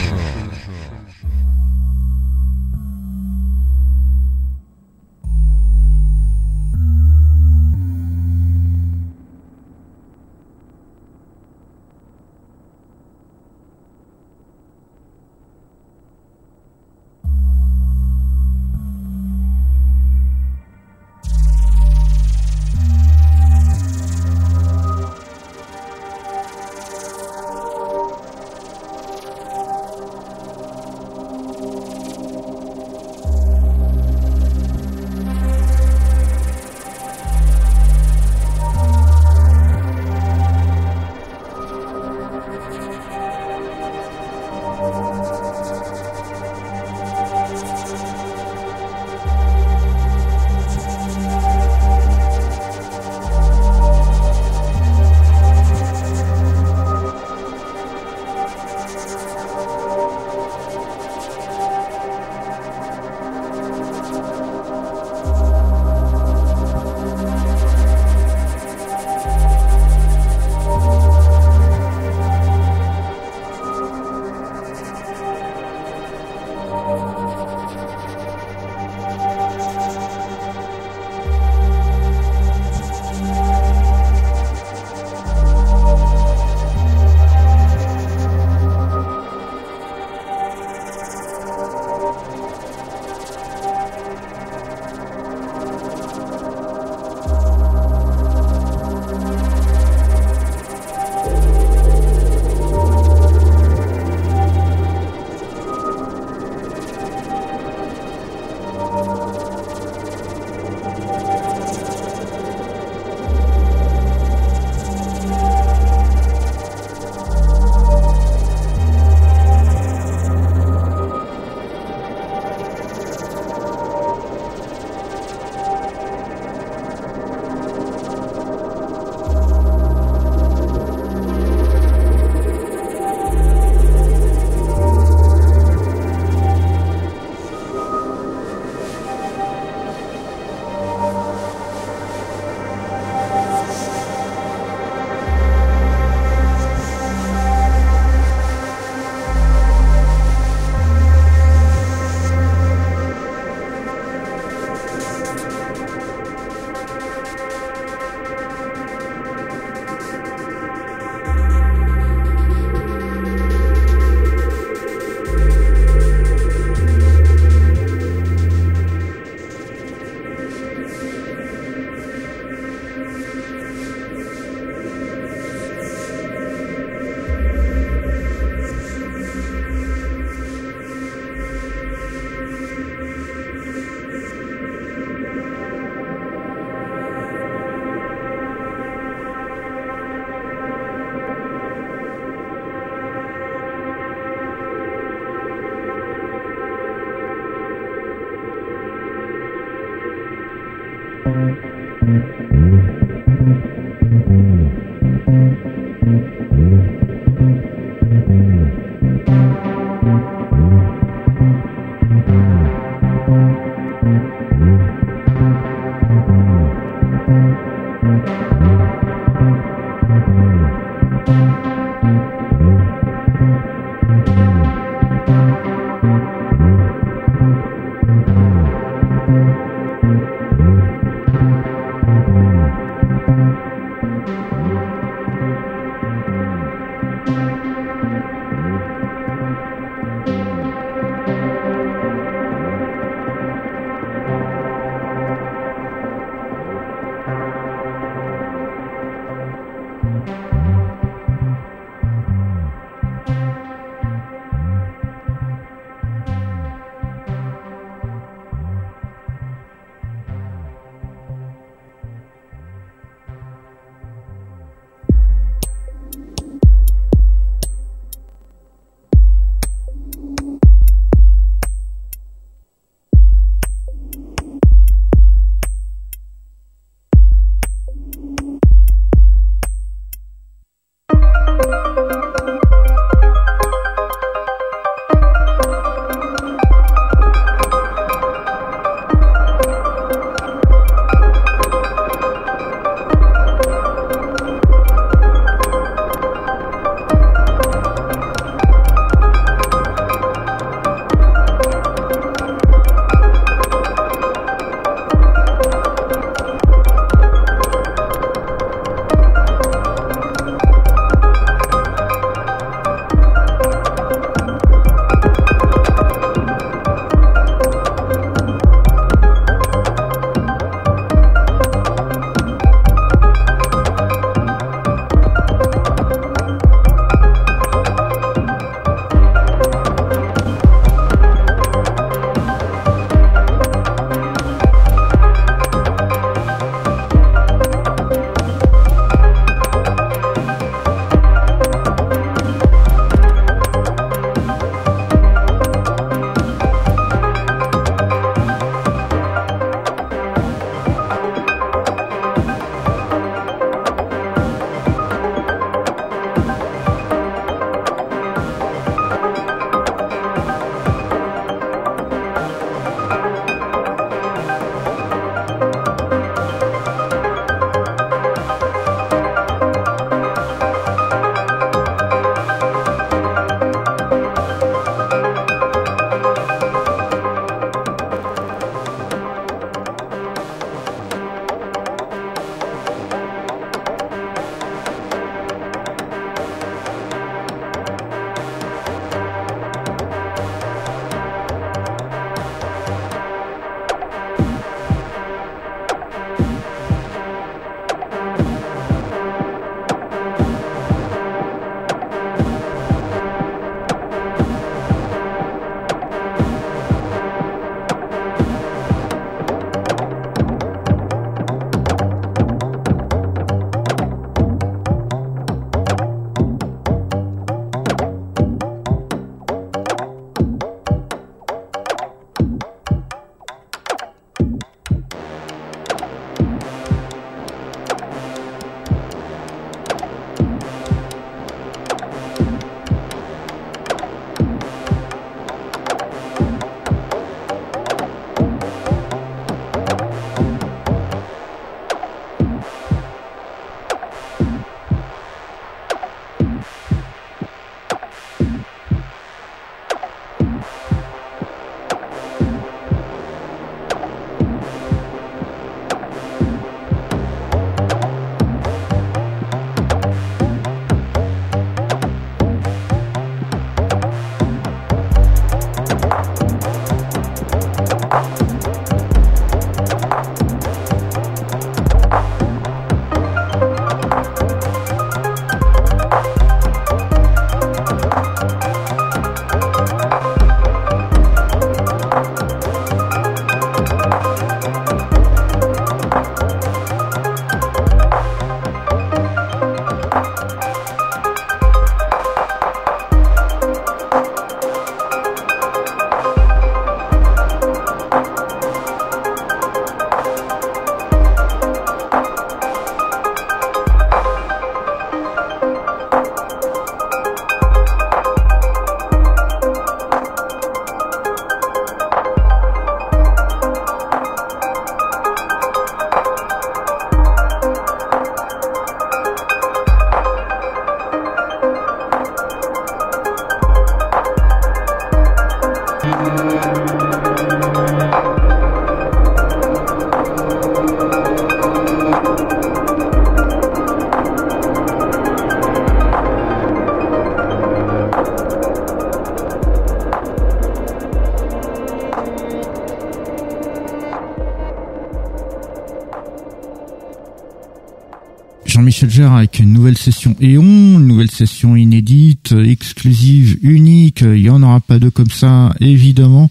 [548.90, 554.22] Jean-Michel Jarre avec une nouvelle session Eon, une nouvelle session inédite, exclusive, unique.
[554.22, 556.50] Il y en aura pas deux comme ça, évidemment,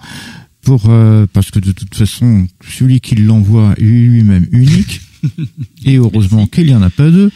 [0.61, 5.01] pour euh, parce que de toute façon, celui qui l'envoie est lui-même unique.
[5.85, 7.29] Et heureusement qu'il n'y en a pas deux.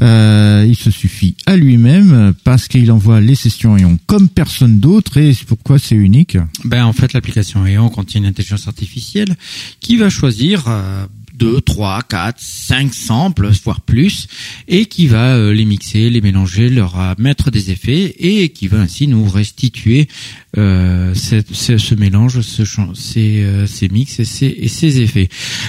[0.00, 5.16] Euh, il se suffit à lui-même parce qu'il envoie les sessions Eon comme personne d'autre
[5.16, 6.38] et c'est pourquoi c'est unique.
[6.64, 9.34] Ben en fait l'application Eon contient une intelligence artificielle
[9.80, 11.06] qui va choisir euh,
[11.38, 14.26] 2, 3, 4, 5 samples, voire plus,
[14.66, 18.66] et qui va euh, les mixer, les mélanger, leur euh, mettre des effets, et qui
[18.66, 20.08] va ainsi nous restituer
[20.56, 25.28] euh, ce mélange, ce, ces, ces mix et ces, et ces effets.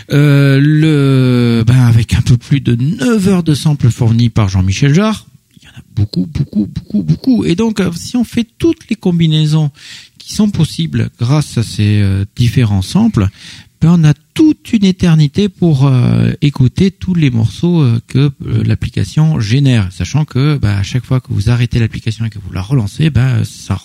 [0.10, 5.28] le, ben avec un peu plus de 9 heures de samples fournis par Jean-Michel Jarre,
[5.58, 7.46] il y en a beaucoup, beaucoup, beaucoup, beaucoup.
[7.46, 9.72] Et donc, si on fait toutes les combinaisons
[10.18, 12.04] qui sont possibles grâce à ces
[12.36, 13.28] différents samples,
[13.82, 18.64] ben, on a toute une éternité pour euh, écouter tous les morceaux euh, que euh,
[18.64, 22.54] l'application génère, sachant que ben, à chaque fois que vous arrêtez l'application et que vous
[22.54, 23.78] la relancez, ben, ça,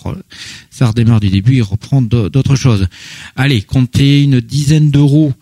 [0.69, 2.87] ça redémarre du début et reprend d'autres choses.
[3.35, 5.33] Allez, comptez une dizaine d'euros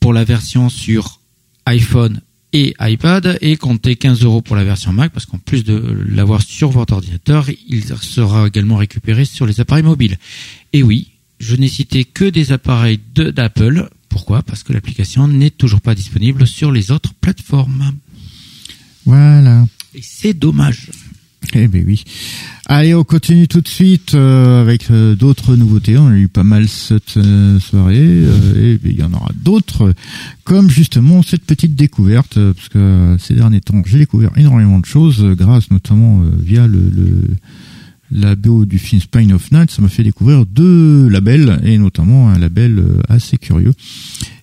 [0.00, 1.20] pour la version sur
[1.66, 2.20] iPhone
[2.52, 6.42] et iPad et comptez 15 euros pour la version Mac parce qu'en plus de l'avoir
[6.42, 10.18] sur votre ordinateur, il sera également récupéré sur les appareils mobiles.
[10.72, 13.90] Et oui, je n'ai cité que des appareils d'Apple
[14.26, 14.42] pourquoi?
[14.42, 17.92] Parce que l'application n'est toujours pas disponible sur les autres plateformes.
[19.04, 19.64] Voilà.
[19.94, 20.90] Et c'est dommage.
[21.54, 22.02] Eh ben oui.
[22.66, 25.96] Allez, on continue tout de suite euh, avec euh, d'autres nouveautés.
[25.96, 28.24] On a eu pas mal cette euh, soirée
[28.56, 29.94] et il y en aura d'autres,
[30.42, 35.22] comme justement cette petite découverte, parce que ces derniers temps, j'ai découvert énormément de choses
[35.36, 37.36] grâce notamment via le, le
[38.10, 42.28] la BO du film Spine of Night, ça m'a fait découvrir deux labels, et notamment
[42.28, 43.72] un label euh, assez curieux,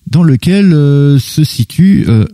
[0.08, 2.26] dans lequel euh, se situe euh,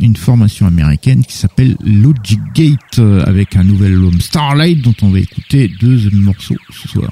[0.00, 5.20] une formation américaine qui s'appelle Logic Gate, avec un nouvel album Starlight, dont on va
[5.20, 7.10] écouter deux morceaux ce soir.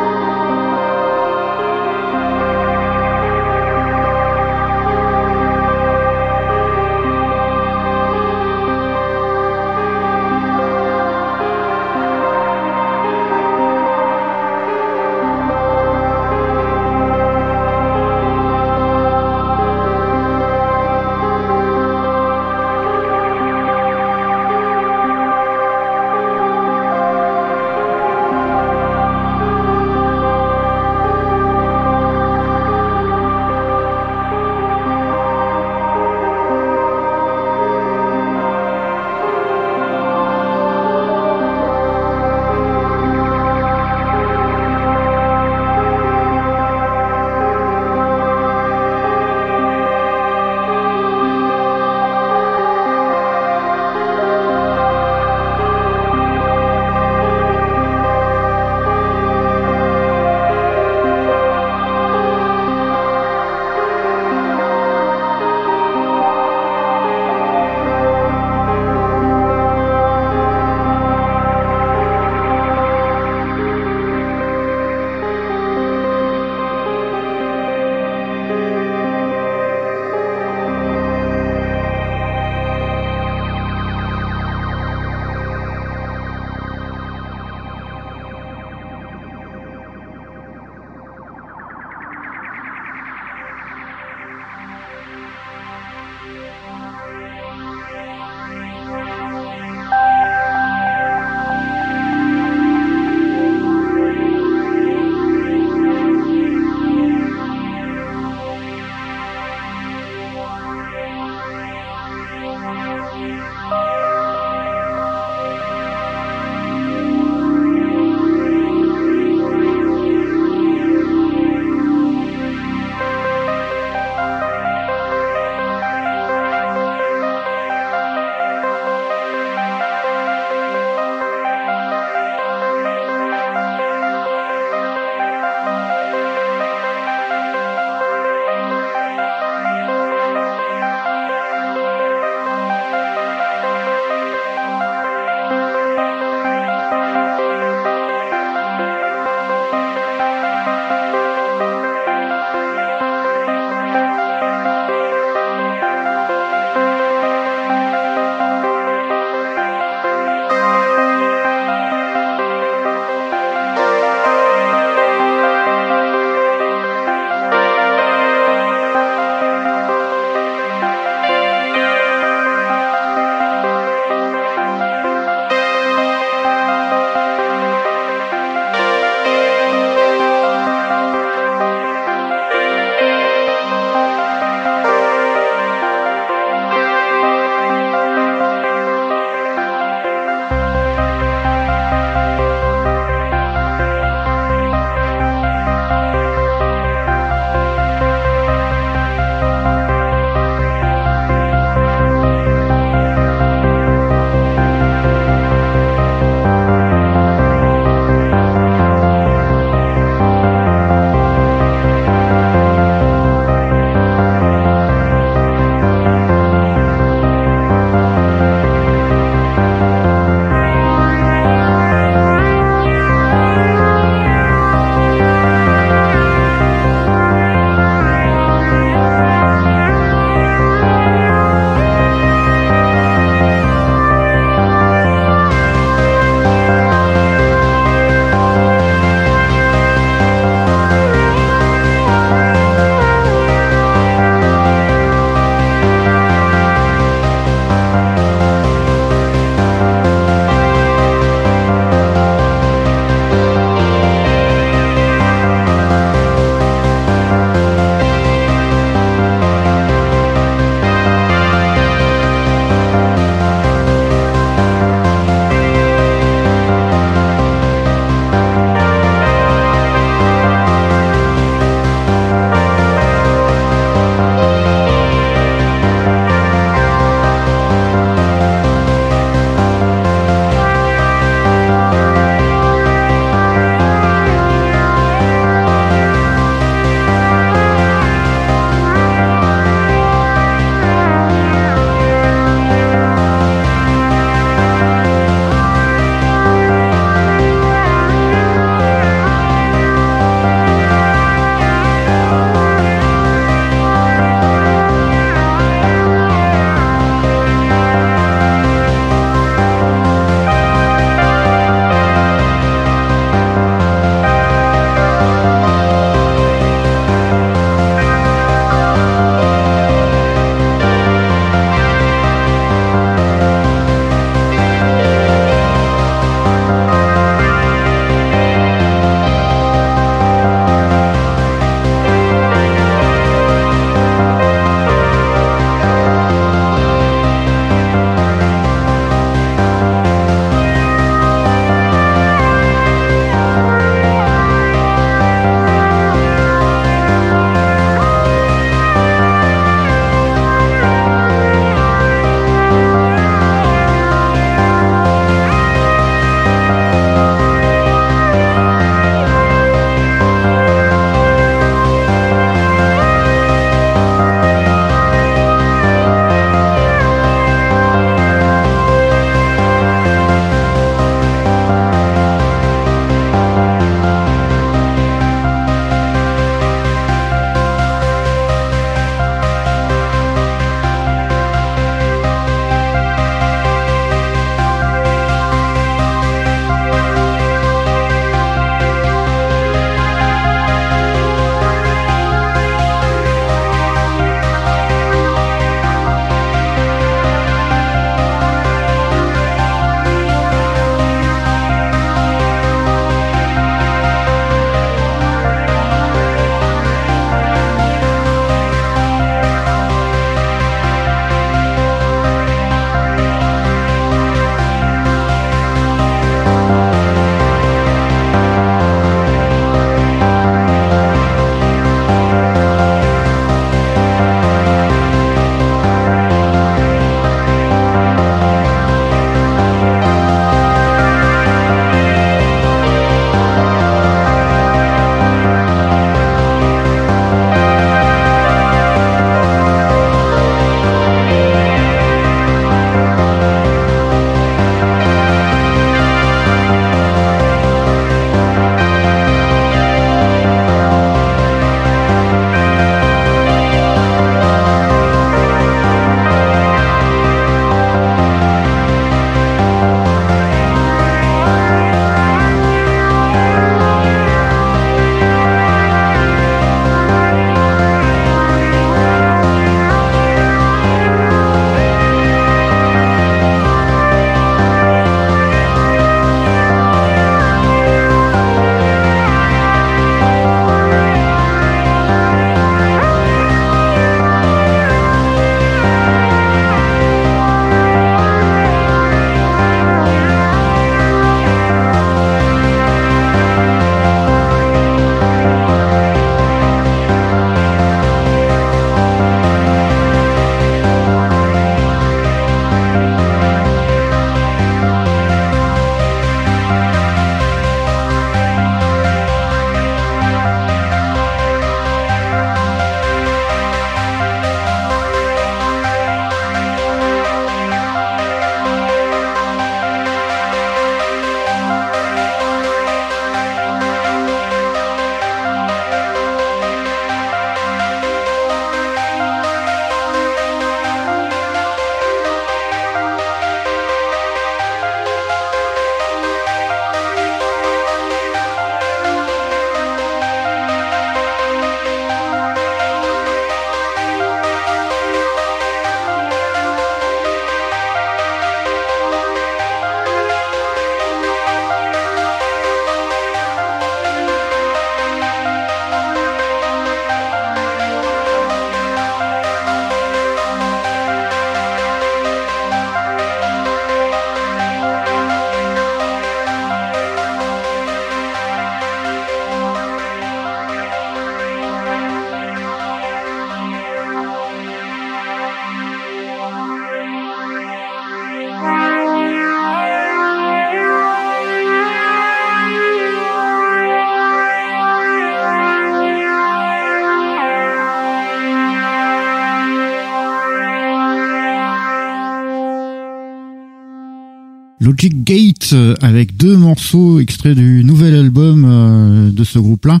[595.72, 600.00] Euh, avec deux morceaux extraits du nouvel album euh, de ce groupe-là.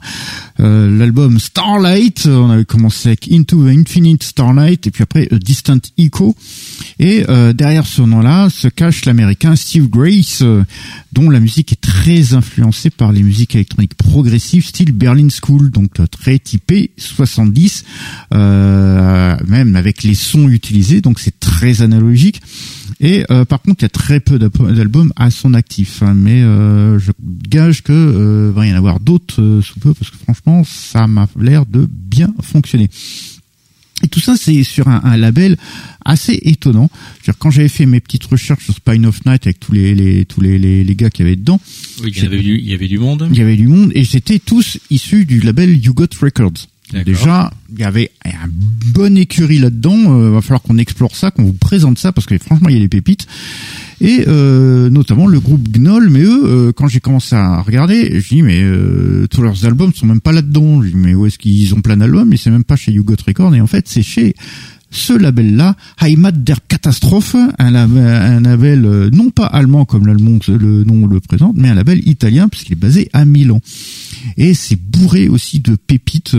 [0.60, 5.78] Euh, L'album Starlight, on avait commencé avec Into the Infinite Starlight et puis après Distant
[5.98, 6.34] Echo.
[6.98, 7.24] Et
[7.54, 10.42] derrière ce nom-là se cache l'américain Steve Grace,
[11.12, 15.90] dont la musique est très influencée par les musiques électroniques progressives style Berlin School, donc
[16.10, 17.84] très typé 70,
[18.32, 22.40] même avec les sons utilisés, donc c'est très analogique.
[23.00, 26.42] Et euh, par contre, il y a très peu d'albums à son actif, hein, mais
[26.42, 30.64] euh, je gage que euh, va y en avoir d'autres sous peu parce que franchement,
[30.64, 32.88] ça m'a l'air de bien fonctionner.
[34.02, 35.56] Et tout ça, c'est sur un, label
[36.04, 36.90] assez étonnant.
[37.38, 40.42] quand j'avais fait mes petites recherches sur Spine of Night avec tous les, les tous
[40.42, 41.58] les, les, gars qui avaient dedans,
[42.02, 43.26] oui, il y avait du, il y avait du monde.
[43.30, 46.68] Il y avait du monde et c'était tous issus du label You Got Records.
[46.92, 48.48] Déjà, il y avait un
[48.92, 50.20] bon écurie là-dedans.
[50.20, 52.78] Euh, va falloir qu'on explore ça, qu'on vous présente ça, parce que franchement, il y
[52.78, 53.26] a des pépites.
[54.00, 56.10] Et euh, notamment le groupe Gnoll.
[56.10, 59.92] Mais eux, euh, quand j'ai commencé à regarder, je dis mais euh, tous leurs albums
[59.94, 60.82] sont même pas là-dedans.
[60.82, 62.28] Je dis mais où est-ce qu'ils ont plein d'albums?
[62.28, 63.54] Mais c'est même pas chez You Got Record.
[63.54, 64.34] Et en fait, c'est chez
[64.90, 71.06] ce label-là, Heimat der Katastrophe, un label, euh, non pas allemand comme l'allemand le nom
[71.06, 73.60] le présente, mais un label italien puisqu'il est basé à Milan.
[74.36, 76.36] Et c'est bourré aussi de pépites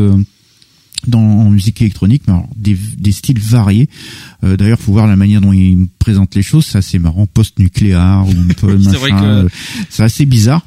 [1.06, 3.90] dans en musique électronique, mais des, des, styles variés.
[4.44, 7.28] Euh, D'ailleurs, faut voir la manière dont il me présente les choses, c'est assez marrant,
[7.28, 9.50] post-nucléaire ou euh,
[9.90, 10.66] c'est assez bizarre.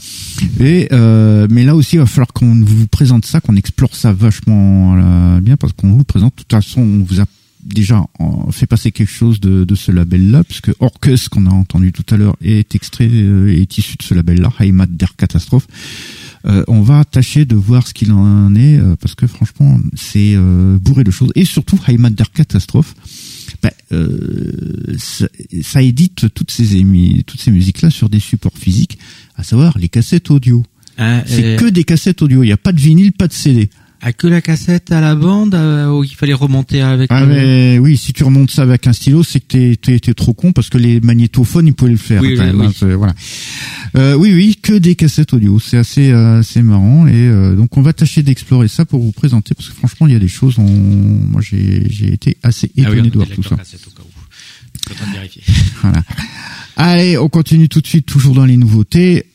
[0.61, 4.13] Et euh, mais là aussi, il va falloir qu'on vous présente ça, qu'on explore ça
[4.13, 6.35] vachement euh, bien, parce qu'on vous présente.
[6.37, 7.25] De toute façon, on vous a
[7.63, 8.03] déjà
[8.51, 12.17] fait passer quelque chose de, de ce label-là, puisque Orcus, qu'on a entendu tout à
[12.17, 15.67] l'heure, est extrait, est issu de ce label-là, Heimat der Katastrophe.
[16.47, 20.35] Euh, on va tâcher de voir ce qu'il en est euh, parce que franchement c'est
[20.35, 21.31] euh, bourré de choses.
[21.35, 22.95] Et surtout Heimat der Catastrophe
[23.63, 23.71] bah,
[24.97, 25.27] ça,
[25.63, 26.65] ça, édite toutes ces
[27.27, 28.99] toutes ces musiques là sur des supports physiques
[29.37, 30.65] à savoir les cassettes audio.
[30.97, 32.43] Ah, c'est que des cassettes audio.
[32.43, 33.69] Il n'y a pas de vinyle pas de CD
[34.01, 37.79] à que la cassette à la bande euh, où il fallait remonter avec ah mais
[37.79, 40.71] oui si tu remontes ça avec un stylo c'est que t'es t'es trop con parce
[40.71, 42.67] que les magnétophones ils pouvaient le faire oui, quand oui, même, oui.
[42.83, 43.15] Hein, voilà.
[43.97, 47.77] Euh, oui oui que des cassettes audio c'est assez euh, assez marrant et euh, donc
[47.77, 50.29] on va tâcher d'explorer ça pour vous présenter parce que franchement il y a des
[50.29, 50.65] choses on...
[50.65, 53.57] moi j'ai j'ai été assez ah étonné de voir tout ça.
[55.83, 56.03] voilà.
[56.77, 59.27] Allez on continue tout de suite toujours dans les nouveautés.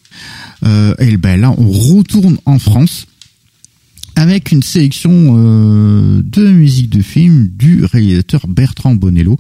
[0.64, 3.08] Euh, et ben là on retourne en France
[4.16, 9.38] avec une sélection euh, de musique de film du réalisateur Bertrand Bonello,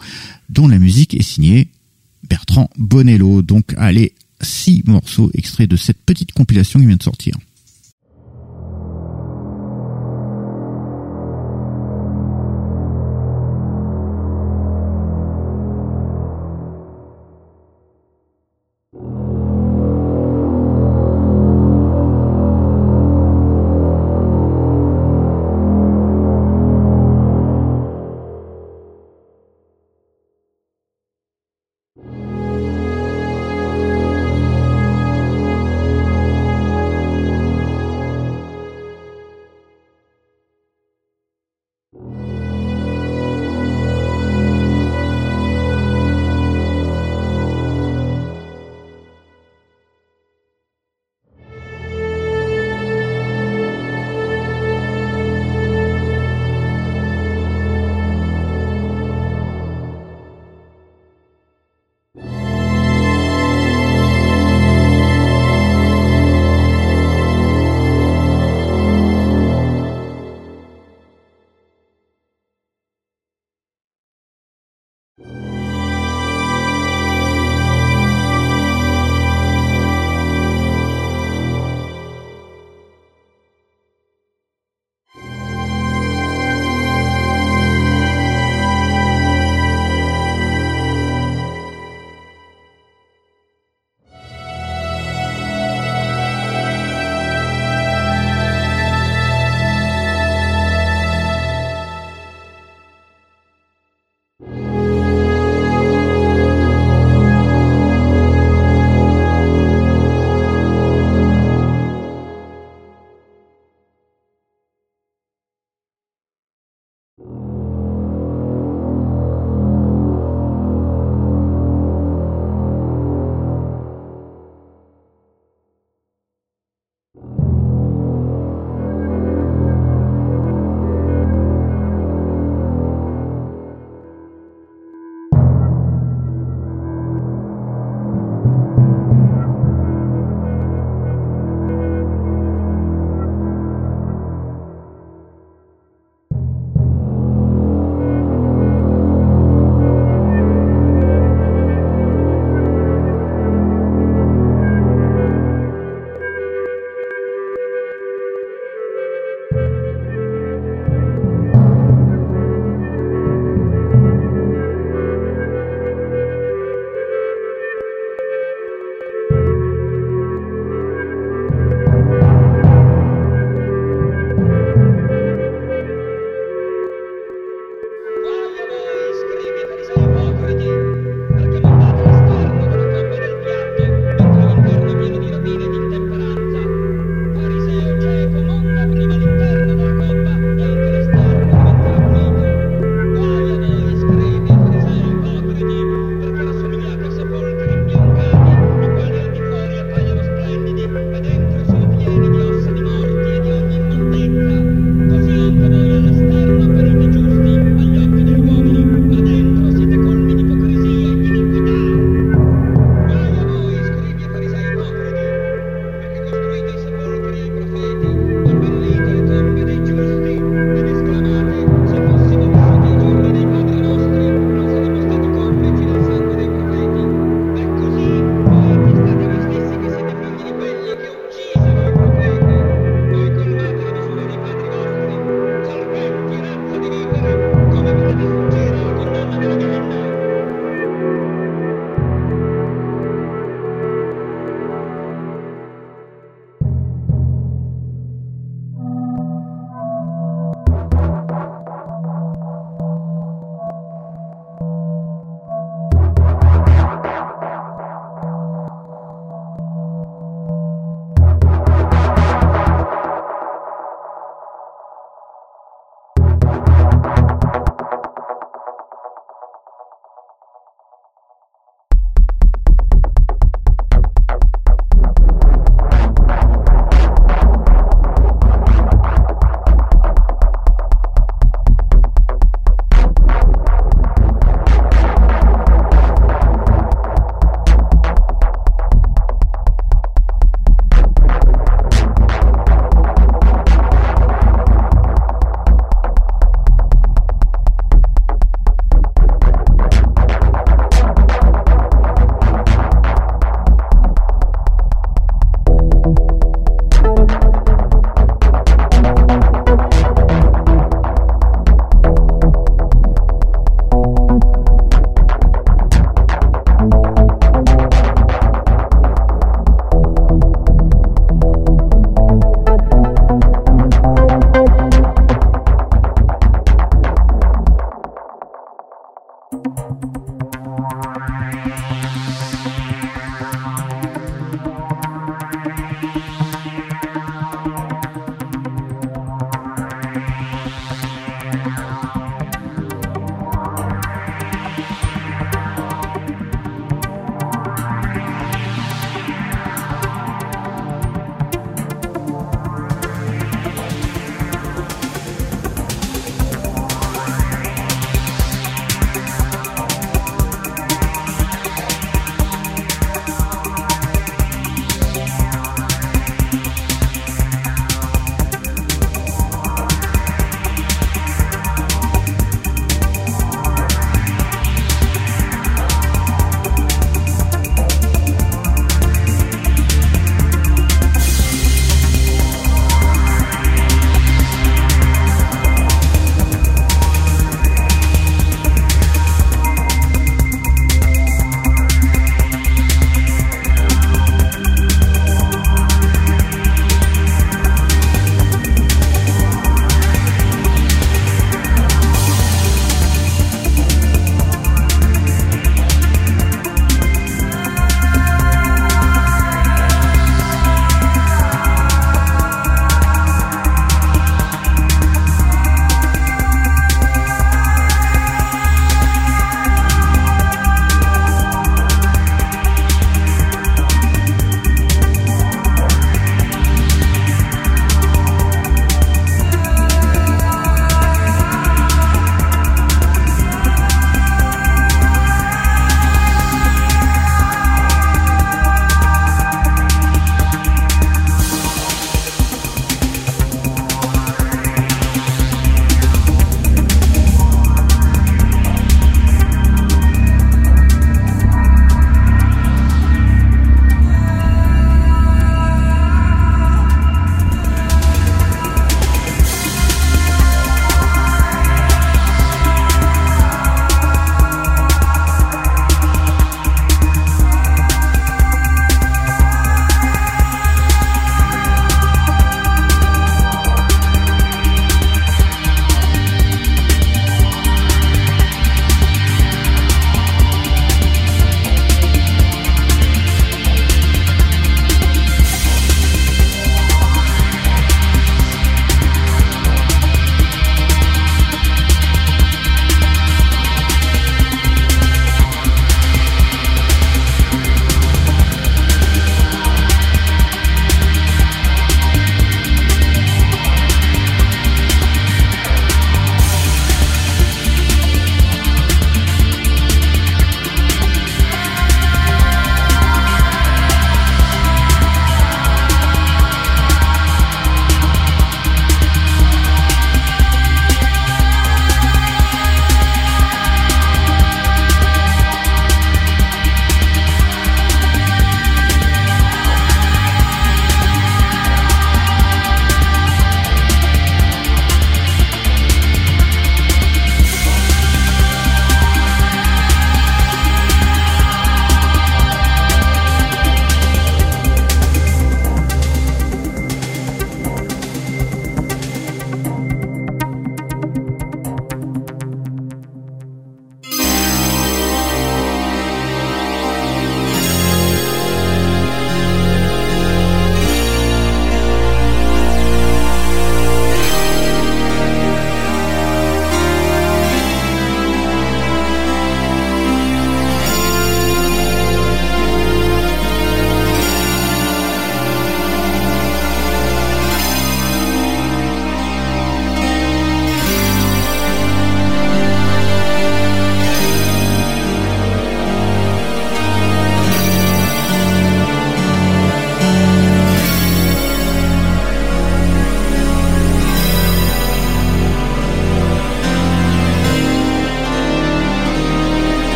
[0.49, 1.69] dont la musique est signée
[2.29, 3.41] Bertrand Bonello.
[3.41, 7.35] Donc allez, six morceaux extraits de cette petite compilation qui vient de sortir.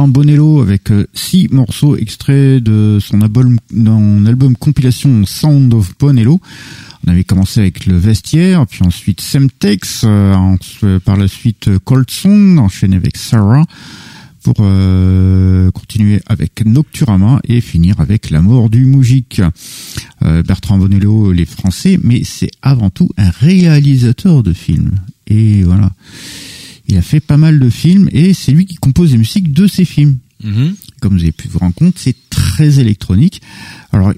[0.00, 3.58] Bertrand Bonello avec euh, six morceaux extraits de son album,
[4.26, 6.40] album compilation Sound of Bonello.
[7.06, 10.56] On avait commencé avec le vestiaire, puis ensuite Semtex, euh,
[11.04, 13.66] par la suite Cold Song, enchaîné avec Sarah,
[14.42, 19.42] pour euh, continuer avec Nocturama et finir avec La mort du Moujik.
[20.24, 24.94] Euh, Bertrand Bonello, les Français, mais c'est avant tout un réalisateur de films.
[25.26, 25.90] Et voilà.
[26.90, 29.66] Il a fait pas mal de films et c'est lui qui compose les musiques de
[29.68, 30.18] ces films.
[30.42, 30.74] Mhm.
[31.00, 33.40] Comme vous avez pu vous rendre compte, c'est très électronique.
[33.92, 34.12] Alors,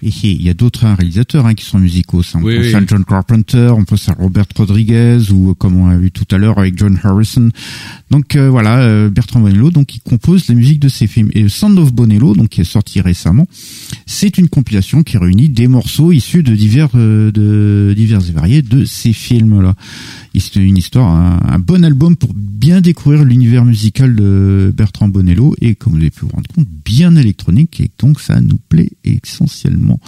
[0.00, 2.22] il y a d'autres hein, réalisateurs hein, qui sont musicaux.
[2.22, 2.38] Ça.
[2.38, 2.74] On Oui, pense oui.
[2.74, 6.26] à John Carpenter, on pense à Robert Rodriguez ou euh, comme on a vu tout
[6.30, 7.48] à l'heure avec John Harrison.
[8.10, 11.30] Donc euh, voilà, euh, Bertrand Bonello, donc il compose la musique de ces films.
[11.32, 13.48] Et Sound of Bonello, donc qui est sorti récemment,
[14.06, 18.62] c'est une compilation qui réunit des morceaux issus de divers, euh, de divers et variés
[18.62, 19.70] de ces films-là.
[19.70, 25.08] Et C'est une histoire, un, un bon album pour bien découvrir l'univers musical de Bertrand
[25.08, 28.58] Bonello et comme vous avez pu vous rendre compte, bien électronique et donc ça nous
[28.68, 30.00] plaît essentiellement.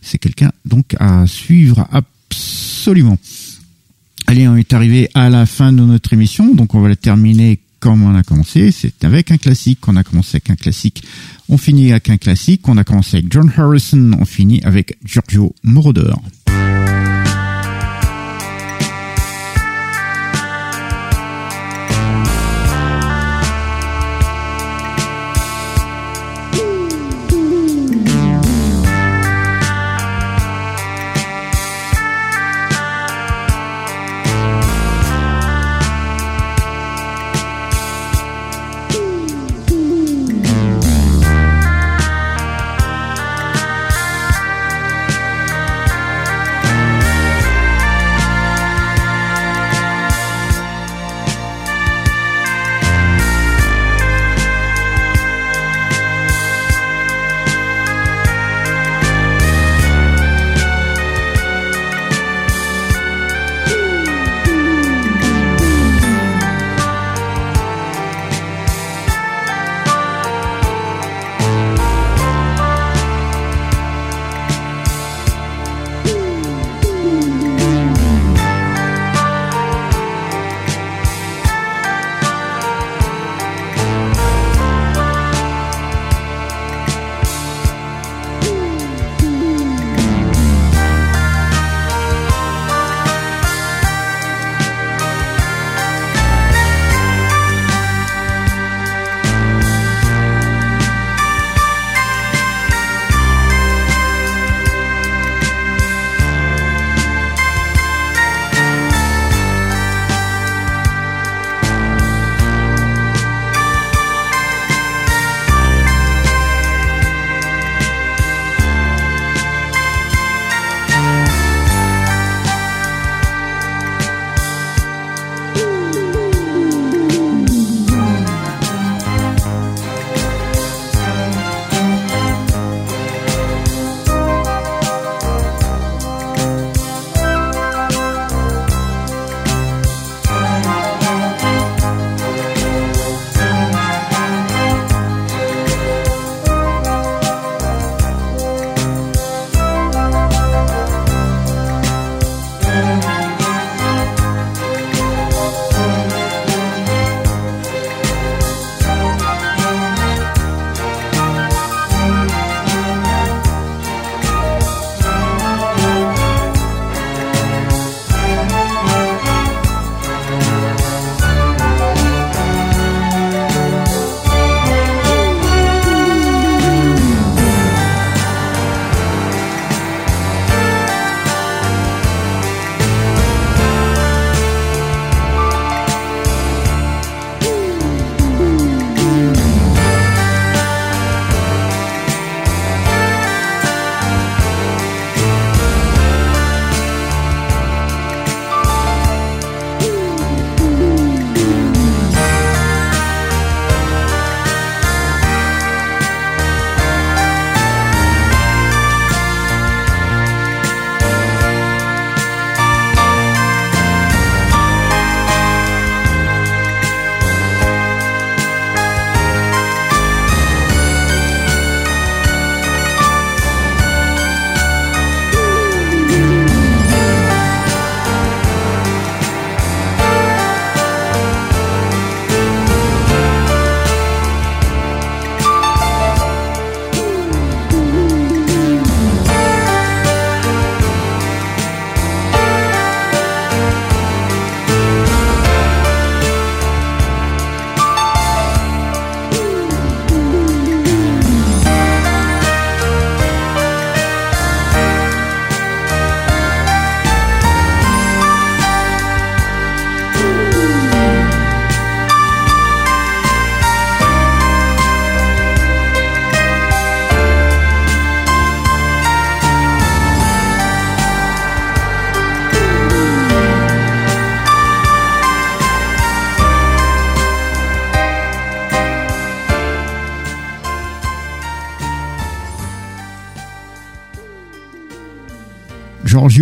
[0.00, 3.18] C'est quelqu'un donc à suivre absolument.
[4.26, 7.60] Allez, on est arrivé à la fin de notre émission, donc on va la terminer
[7.78, 8.72] comme on a commencé.
[8.72, 9.86] C'est avec un classique.
[9.86, 11.04] On a commencé avec un classique.
[11.48, 12.66] On finit avec un classique.
[12.68, 14.12] On a commencé avec John Harrison.
[14.18, 16.14] On finit avec Giorgio Moroder.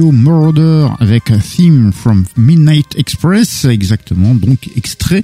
[0.02, 5.23] Moroder avec a theme from Midnight Express, exactement, donc extrait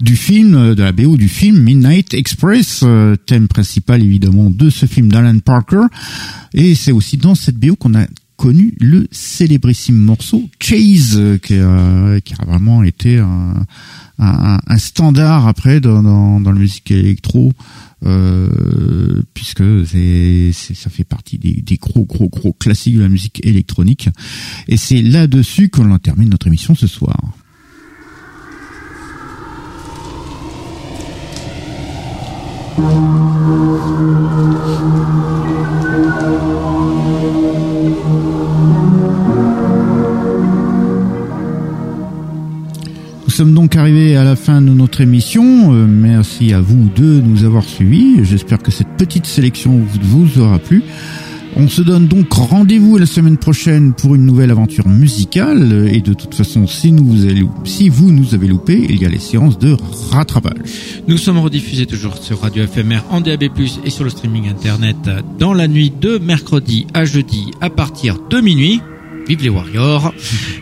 [0.00, 4.86] du film, de la BO du film Midnight Express, euh, thème principal évidemment de ce
[4.86, 5.84] film d'Alan Parker.
[6.52, 12.20] Et c'est aussi dans cette BO qu'on a connu le célébrissime morceau Chase, qui a,
[12.20, 13.66] qui a vraiment été un,
[14.76, 17.52] standard après dans, dans, dans la musique électro.
[18.06, 23.44] Euh, puisque c'est, ça fait partie des, des, gros gros gros classiques de la musique
[23.44, 24.08] électronique
[24.68, 27.20] et c'est là-dessus qu'on termine notre émission ce soir.
[43.40, 45.72] Sommes donc arrivés à la fin de notre émission.
[45.72, 48.22] Euh, merci à vous de nous avoir suivis.
[48.22, 50.82] J'espère que cette petite sélection vous aura plu.
[51.56, 55.88] On se donne donc rendez-vous la semaine prochaine pour une nouvelle aventure musicale.
[55.90, 59.08] Et de toute façon, si, nous vous, si vous nous avez loupé, il y a
[59.08, 59.74] les séances de
[60.10, 61.00] rattrapage.
[61.08, 63.44] Nous sommes rediffusés toujours sur Radio FMR en DAB+,
[63.86, 64.98] et sur le streaming internet
[65.38, 68.82] dans la nuit de mercredi à jeudi à partir de minuit
[69.38, 70.12] les Warriors.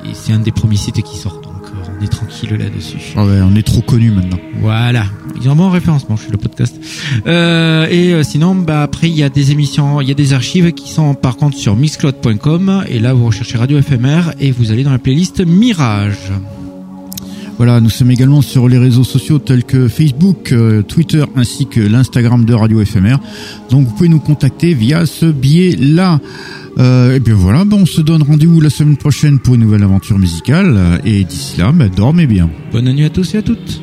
[0.09, 1.54] et c'est un des premiers sites qui sort.
[1.99, 3.15] On est tranquille là-dessus.
[3.17, 4.39] Ah ouais, on est trop connus maintenant.
[4.61, 5.05] Voilà,
[5.41, 6.77] ils ont bon référencement chez le podcast.
[7.27, 10.33] Euh, et euh, sinon, bah après il y a des émissions, il y a des
[10.33, 14.73] archives qui sont par contre sur mixcloud.com et là vous recherchez Radio FMR et vous
[14.73, 16.33] allez dans la playlist Mirage.
[17.57, 21.81] Voilà, nous sommes également sur les réseaux sociaux tels que Facebook, euh, Twitter ainsi que
[21.81, 23.17] l'Instagram de Radio FMR.
[23.71, 26.21] Donc vous pouvez nous contacter via ce biais-là.
[26.79, 29.85] Euh, et bien voilà, ben, on se donne rendez-vous la semaine prochaine pour une nouvelle
[29.85, 31.01] aventure musicale.
[31.05, 32.51] Et d'ici là, ben, dormez bien.
[32.73, 33.81] Bonne nuit à tous et à toutes.